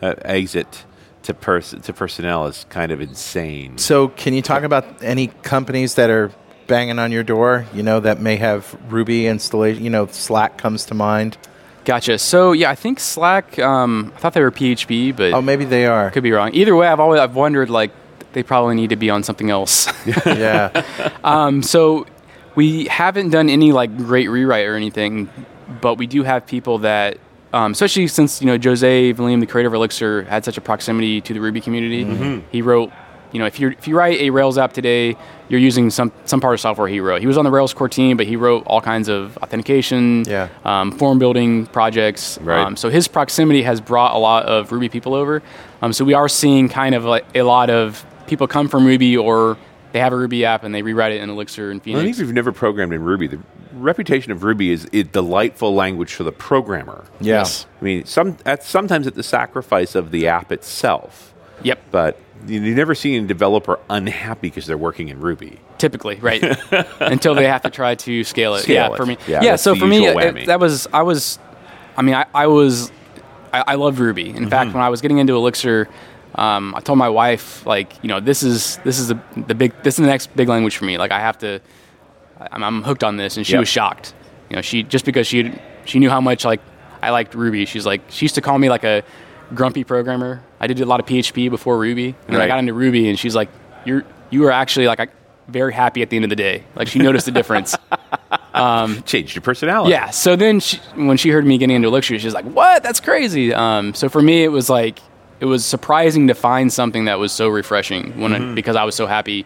[0.01, 0.85] uh, exit
[1.25, 3.79] to pers- to personnel is kind of insane.
[3.79, 6.31] So, can you talk about any companies that are
[6.66, 7.66] banging on your door?
[7.75, 9.85] You know, that may have Ruby installation.
[9.85, 11.37] You know, Slack comes to mind.
[11.85, 12.18] gotcha.
[12.18, 13.59] So yeah, I think Slack.
[13.59, 16.11] Um, I thought they were PHP, but Oh, maybe they are.
[16.11, 16.51] could be wrong.
[16.55, 17.91] Either way, I've always I've wondered like
[18.33, 19.89] they probably need to be on something else.
[20.27, 20.85] yeah.
[21.23, 22.07] Um, so
[22.55, 25.29] we haven't done any like great rewrite or anything,
[25.81, 27.18] but we do have people that,
[27.53, 31.21] um, especially since you know Jose Valim, the creator of Elixir, had such a proximity
[31.21, 32.43] to the Ruby community.
[32.51, 32.91] He wrote,
[33.33, 35.17] you know, if you if you write a Rails app today,
[35.49, 37.21] you're using some some part of software he wrote.
[37.21, 40.49] He was on the Rails core team, but he wrote all kinds of authentication, Yeah.
[40.65, 42.39] um, form building projects.
[42.43, 42.61] Right.
[42.65, 45.43] Um, so his proximity has brought a lot of Ruby people over.
[45.83, 49.17] Um, so we are seeing kind of like a lot of people come from Ruby
[49.17, 49.57] or
[49.93, 51.99] they have a Ruby app and they rewrite it in Elixir and Phoenix.
[51.99, 52.16] I Phoenix.
[52.18, 53.38] think if you've never programmed in Ruby, the
[53.74, 57.05] reputation of Ruby is a delightful language for the programmer.
[57.20, 57.38] Yeah.
[57.38, 57.66] Yes.
[57.80, 61.78] I mean, some at sometimes at the sacrifice of the app itself, Yep.
[61.90, 65.61] but you, you never see a developer unhappy because they're working in Ruby.
[65.78, 66.43] Typically, right?
[67.01, 68.62] Until they have to try to scale it.
[68.62, 68.97] Scale yeah, it.
[68.97, 69.16] for me.
[69.28, 71.38] Yeah, Yeah, so for me, it- that was I was.
[71.97, 72.90] I mean, I, I was.
[73.53, 74.30] I, I love Ruby.
[74.30, 74.49] In Mm-hmm.
[74.49, 75.88] fact, when I was getting into Elixir,
[76.35, 79.72] um, I told my wife, like, you know, this is this is the, the big
[79.83, 80.99] this is the next big language for me.
[80.99, 81.61] Like, I have to.
[82.51, 83.61] I'm, I'm hooked on this, and she Yep.
[83.61, 84.14] was shocked.
[84.51, 85.53] You know, she just because she
[85.85, 86.61] she knew how much like
[87.03, 87.66] I liked Ruby.
[87.66, 89.03] She's like she used to call me like a
[89.55, 90.43] grumpy programmer.
[90.61, 93.18] I did a lot of PHP before Ruby, and then I got into Ruby, and
[93.18, 93.49] she's like,
[93.85, 95.11] "You're you are actually like
[95.49, 97.76] very happy at the end of the day." Like she noticed the difference.
[99.07, 99.91] Changed your personality.
[99.93, 100.11] Yeah.
[100.11, 102.83] So then, she, when she heard me getting into Elixir, she's like, "What?
[102.83, 105.01] That's crazy." Um, so for me, it was like
[105.43, 108.53] it was surprising to find something that was so refreshing when Mm-hmm.
[108.53, 109.45] I, because I was so happy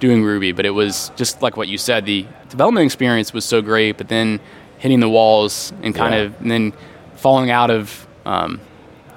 [0.00, 0.50] doing Ruby.
[0.52, 2.04] But it was just like what you said.
[2.04, 4.40] The development experience was so great, but then
[4.78, 6.20] hitting the walls and kind Yeah.
[6.22, 6.72] of and then
[7.14, 8.60] falling out of um,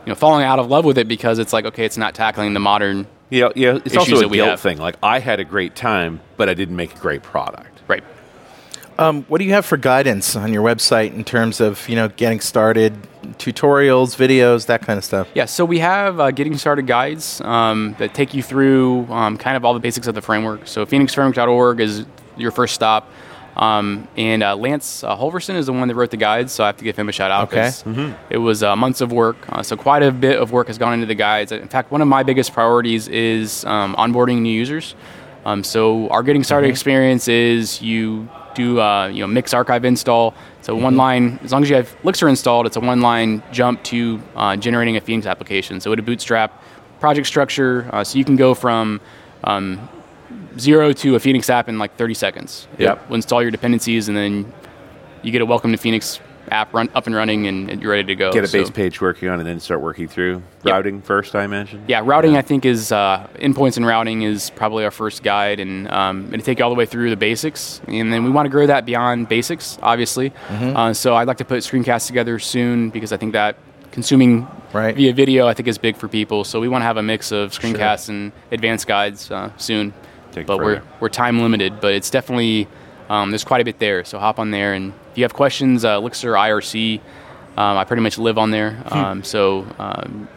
[0.05, 2.53] you know falling out of love with it because it's like okay, it's not tackling
[2.53, 3.79] the modern Yeah, yeah.
[3.83, 4.77] It's also a that guilt thing.
[4.77, 7.81] Like I had a great time, but I didn't make a great product.
[7.87, 8.03] right.
[8.99, 12.07] Um, what do you have for guidance on your website in terms of you know
[12.09, 12.93] getting started,
[13.37, 15.27] tutorials, videos, that kind of stuff?
[15.33, 19.57] Yeah, so we have uh, getting started guides um, that take you through um, kind
[19.57, 20.67] of all the basics of the framework.
[20.67, 22.05] So phoenixframework.org is
[22.37, 23.09] your first stop.
[23.57, 26.67] Um, and uh, Lance uh, Halvorsen is the one that wrote the guides, so I
[26.67, 27.49] have to give him a shout out.
[27.51, 27.63] Okay.
[27.63, 27.83] 'cause
[28.29, 30.93] It was uh, months of work, uh, so quite a bit of work has gone
[30.93, 31.51] into the guides.
[31.51, 34.95] In fact, one of my biggest priorities is um, onboarding new users.
[35.45, 38.29] Um, so our getting started experience is you
[38.59, 40.33] do uh, you know mix archive install.
[40.61, 43.81] So one line, as long as you have Elixir installed, it's a one line jump
[43.85, 45.79] to uh, generating a Phoenix application.
[45.79, 46.61] So it a bootstrap
[46.99, 48.99] project structure, uh, so you can go from
[49.45, 49.89] um,
[50.57, 52.67] zero to a Phoenix app in like 30 seconds.
[52.77, 53.03] Yep.
[53.03, 54.53] It will install your dependencies, and then
[55.23, 56.19] you get a welcome to Phoenix
[56.51, 58.31] app run up and running, and, and you're ready to go.
[58.31, 60.73] Get a base So- page working on, and then start working through Yep.
[60.73, 61.35] routing first.
[61.35, 61.83] I imagine.
[61.87, 65.89] Yeah, routing I think is uh, endpoints and routing is probably our first guide, and
[65.91, 68.49] um, it'll take you all the way through the basics, and then we want to
[68.49, 70.33] grow that beyond basics, obviously.
[70.49, 73.55] Uh, so I'd like to put screencasts together soon because I think that
[73.91, 74.95] consuming Right.
[74.95, 76.43] via video I think is big for people.
[76.43, 79.93] So we want to have a mix of screencasts and advanced guides uh, soon.
[80.31, 82.67] Take it but we're we're time limited, but it's definitely
[83.09, 84.05] um, there's quite a bit there.
[84.05, 87.01] So hop on there, and if you have questions, uh, Elixir IRC,
[87.57, 88.71] um, I pretty much live on there.
[88.71, 88.93] Hmm.
[88.93, 90.29] Um, so um,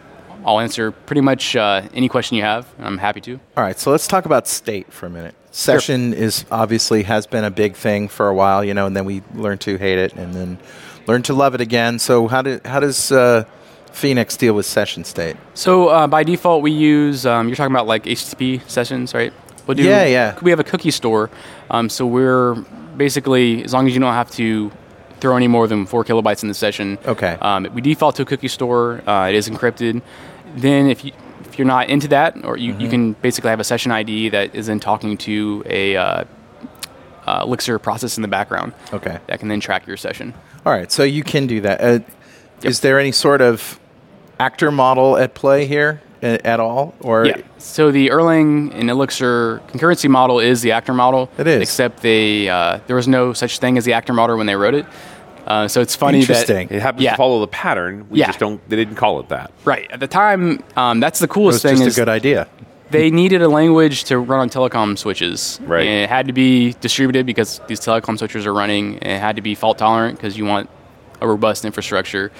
[0.45, 2.67] I'll answer pretty much uh, any question you have.
[2.79, 3.39] I'm happy to.
[3.55, 5.35] All right, so let's talk about state for a minute.
[5.51, 9.05] Session is obviously has been a big thing for a while, you know, and then
[9.05, 10.57] we learned to hate it and then
[11.05, 11.99] learned to love it again.
[11.99, 13.45] So how do how does uh,
[13.91, 15.37] Phoenix deal with session state?
[15.53, 19.31] So uh, by default, we use um, you're talking about like HTTP sessions, right?
[19.67, 20.39] We'll do, Yeah, yeah.
[20.41, 21.29] We have a cookie store,
[21.73, 22.53] um, so we're
[22.95, 24.71] basically as long as you don't have to
[25.19, 26.97] throw any more than four kilobytes in the session.
[27.05, 27.37] Okay.
[27.41, 29.01] Um, we default to a cookie store.
[29.07, 30.01] Uh, it is encrypted.
[30.55, 31.11] Then if you
[31.45, 32.81] if you're not into that, or you, Mm-hmm.
[32.81, 36.23] you can basically have a session ID that is then talking to a uh,
[37.27, 39.19] uh, Elixir process in the background Okay.
[39.27, 40.33] that can then track your session.
[40.65, 41.81] All right, so you can do that.
[41.81, 41.99] Uh,
[42.63, 43.79] Is there any sort of
[44.39, 46.93] actor model at play here at all?
[47.01, 47.37] Or Yeah.
[47.57, 51.29] So the Erlang and Elixir concurrency model is the actor model.
[51.37, 51.61] It is.
[51.61, 54.73] Except they uh, there was no such thing as the actor model when they wrote
[54.75, 54.85] it.
[55.45, 56.69] Uh, so it's funny Interesting.
[56.71, 57.11] It happens Yeah.
[57.11, 58.07] to follow the pattern.
[58.09, 58.27] We Yeah.
[58.27, 58.61] just don't.
[58.69, 59.47] They didn't call it that.
[59.47, 60.63] that right at the time.
[60.77, 62.47] Um, that's the it was coolest thing just is a good idea.
[62.91, 65.59] they needed a language to run on telecom switches.
[65.63, 65.85] Right.
[65.85, 68.99] And it had to be distributed because these telecom switches are running.
[68.99, 70.69] And it had to be fault tolerant because you want
[71.19, 72.31] a robust infrastructure.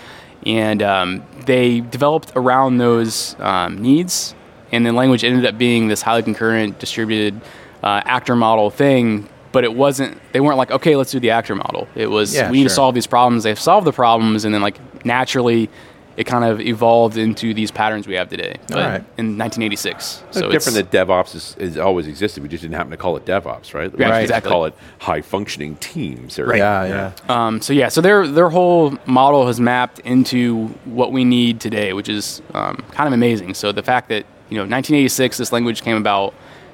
[0.46, 4.36] And um, they developed around those um, needs.
[4.72, 7.40] And the language ended up being this highly concurrent, distributed
[7.84, 9.30] uh, actor model thing.
[9.52, 11.88] But it wasn't, they weren't like, okay, let's do the actor model.
[11.94, 13.44] It was, Yeah, we need to solve these problems.
[13.44, 14.46] They've solved the problems.
[14.46, 15.70] And then, like, naturally,
[16.16, 18.56] it kind of evolved into these patterns we have today.
[18.68, 19.04] But All right.
[19.18, 20.06] in 1986.
[20.06, 22.44] So So it's different that DevOps is, is always existed.
[22.44, 23.92] We just didn't happen to call it DevOps, right?
[23.92, 24.50] We Right, used to exactly.
[24.52, 26.38] Call it high functioning teams.
[26.38, 27.12] Or, Yeah, yeah.
[27.30, 31.94] Um, so yeah, so their their whole model has mapped into what we need today,
[31.94, 33.54] which is um, kind of amazing.
[33.56, 36.34] So the fact that you know 1986 this language came about,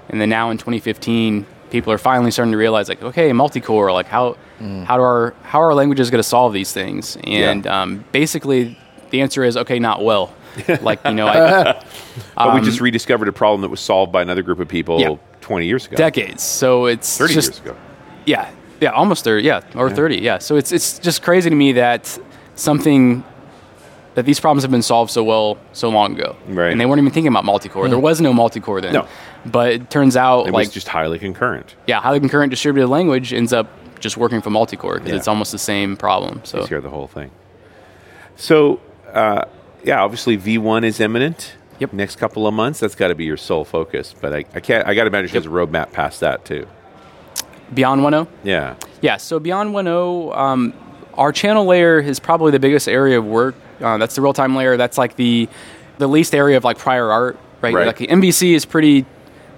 [0.10, 4.08] and then now in 2015 people are finally starting to realize like okay multi-core like
[4.08, 4.36] how
[4.86, 8.76] how do our how are our languages going to solve these things and um, basically
[9.12, 10.34] the answer is okay not well
[10.82, 11.84] like you know I,
[12.36, 15.02] But we just rediscovered a problem that was solved by another group of people Um,
[15.02, 15.18] Yeah.
[15.42, 15.96] 20 years ago.
[15.96, 17.76] decades so it's 30 just years ago.
[18.26, 18.50] Yeah,
[18.82, 19.44] yeah, almost thirty.
[19.48, 20.18] Yeah, or thirty.
[20.18, 20.38] Yeah.
[20.38, 22.20] So it's it's just crazy to me that
[22.56, 23.24] something
[24.16, 26.72] that these problems have been solved so well so long ago, Right.
[26.72, 27.88] And they weren't even thinking about multi-core.
[27.90, 28.94] There was no multi-core then.
[28.94, 29.08] No.
[29.46, 31.76] But it turns out, It like, was just highly concurrent.
[31.88, 33.68] yeah, highly concurrent distributed language ends up
[34.00, 35.16] just working for multi-core because Yeah.
[35.18, 36.42] it's almost the same problem.
[36.44, 37.32] So of the whole thing.
[38.36, 38.80] So,
[39.14, 39.46] uh,
[39.84, 41.54] yeah, obviously V1 is imminent.
[41.80, 41.94] Yep.
[41.94, 44.14] Next couple of months, that's got to be your sole focus.
[44.20, 44.86] But I, I can't.
[44.88, 46.68] I got to imagine has a roadmap past that too.
[47.74, 48.28] beyond 1.0.
[48.44, 48.76] Yeah.
[49.02, 50.74] Yeah, so beyond 1.0, um,
[51.14, 53.56] our channel layer is probably the biggest area of work.
[53.80, 54.76] Uh, that's the real time layer.
[54.76, 55.48] That's like the
[56.00, 57.74] the least area of like prior art, right?
[57.74, 57.88] Right.
[57.88, 59.06] Like the MVC is pretty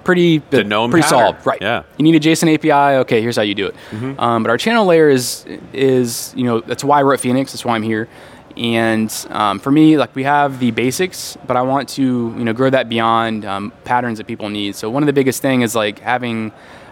[0.03, 0.67] pretty pretty
[1.01, 1.03] pattern.
[1.03, 1.59] solved, right?
[1.61, 1.79] Yeah.
[1.79, 1.93] Mm-hmm.
[2.05, 2.97] You need a JSON API.
[3.01, 3.75] Okay, here's how you do it.
[4.19, 7.51] Um, but our channel layer is is you know that's why we're at Phoenix.
[7.51, 8.07] That's why I'm here.
[8.57, 12.03] And um, for me, like we have the basics, but I want to
[12.37, 14.75] you know grow that beyond um, patterns that people need.
[14.75, 16.51] So one of the biggest thing is like having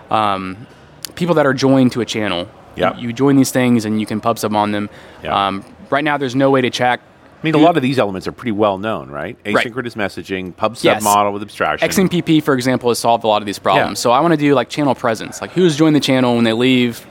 [0.10, 0.68] um,
[1.16, 2.48] people that are joined to a channel.
[2.76, 2.96] Yeah.
[2.98, 4.90] You, you join these things and you can pub sub on them.
[5.24, 5.48] Yeah.
[5.48, 7.02] Um, right now, there's no way to check.
[7.02, 9.38] I mean, a lot of these elements are pretty well known, right?
[9.46, 9.66] Right.
[9.66, 11.04] Asynchronous messaging, pub sub Yes.
[11.04, 11.88] model with abstraction.
[11.90, 14.00] XMPP, for example, has solved a lot of these problems.
[14.00, 14.02] Yeah.
[14.02, 16.52] So I want to do like channel presence, like who's joined the channel when they
[16.54, 17.06] leave,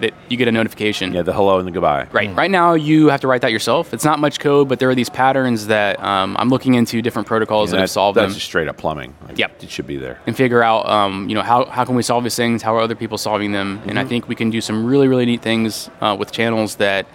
[0.00, 1.12] that you get a notification.
[1.12, 2.06] Yeah, the hello and the goodbye.
[2.12, 2.34] Right.
[2.34, 3.92] Right now, you have to write that yourself.
[3.94, 7.28] It's not much code, but there are these patterns that um, I'm looking into different
[7.28, 9.14] protocols And that that- have solved that's them just straight up plumbing.
[9.26, 9.62] Like, Yep.
[9.62, 10.18] It should be there.
[10.26, 12.62] and figure out, um, you know, how, how can we solve these things?
[12.62, 13.80] How are other people solving them?
[13.86, 17.06] And I think we can do some really, really neat things uh, with channels that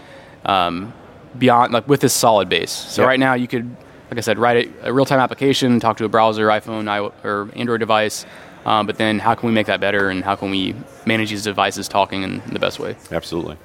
[0.45, 0.93] um,
[1.37, 2.71] beyond, like with this solid base.
[2.71, 3.07] So Yep.
[3.09, 3.65] right now, you could,
[4.09, 7.49] like I said, write a, a real-time application, talk to a browser, iPhone, I, or
[7.55, 8.25] Android device.
[8.65, 11.43] Um, but then, how can we make that better, and how can we manage these
[11.43, 12.95] devices talking in the best way?
[13.11, 13.57] Absolutely.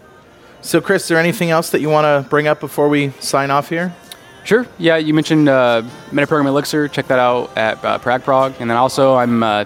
[0.63, 3.51] So, Chris, is there anything else that you want to bring up before we sign
[3.51, 3.95] off here?
[4.45, 4.67] Sure.
[4.79, 6.89] Yeah, you mentioned uh, Metaprogramming Elixir.
[6.89, 8.61] Check that out at uh, PragProg.
[8.61, 9.65] And then also, I'm uh,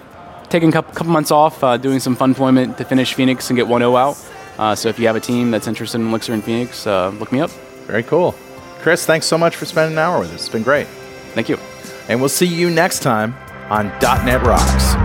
[0.49, 3.57] taking a couple, couple months off, uh, doing some fun deployment to finish Phoenix and
[3.57, 4.17] get 1.0 out.
[4.57, 7.31] Uh, so if you have a team that's interested in Elixir and Phoenix, uh, look
[7.31, 7.49] me up.
[7.87, 8.33] Very cool.
[8.79, 10.41] Chris, thanks so much for spending an hour with us.
[10.41, 10.87] It's been great.
[11.33, 11.57] Thank you.
[12.07, 13.35] And we'll see you next time
[13.69, 15.04] on .NET Rocks.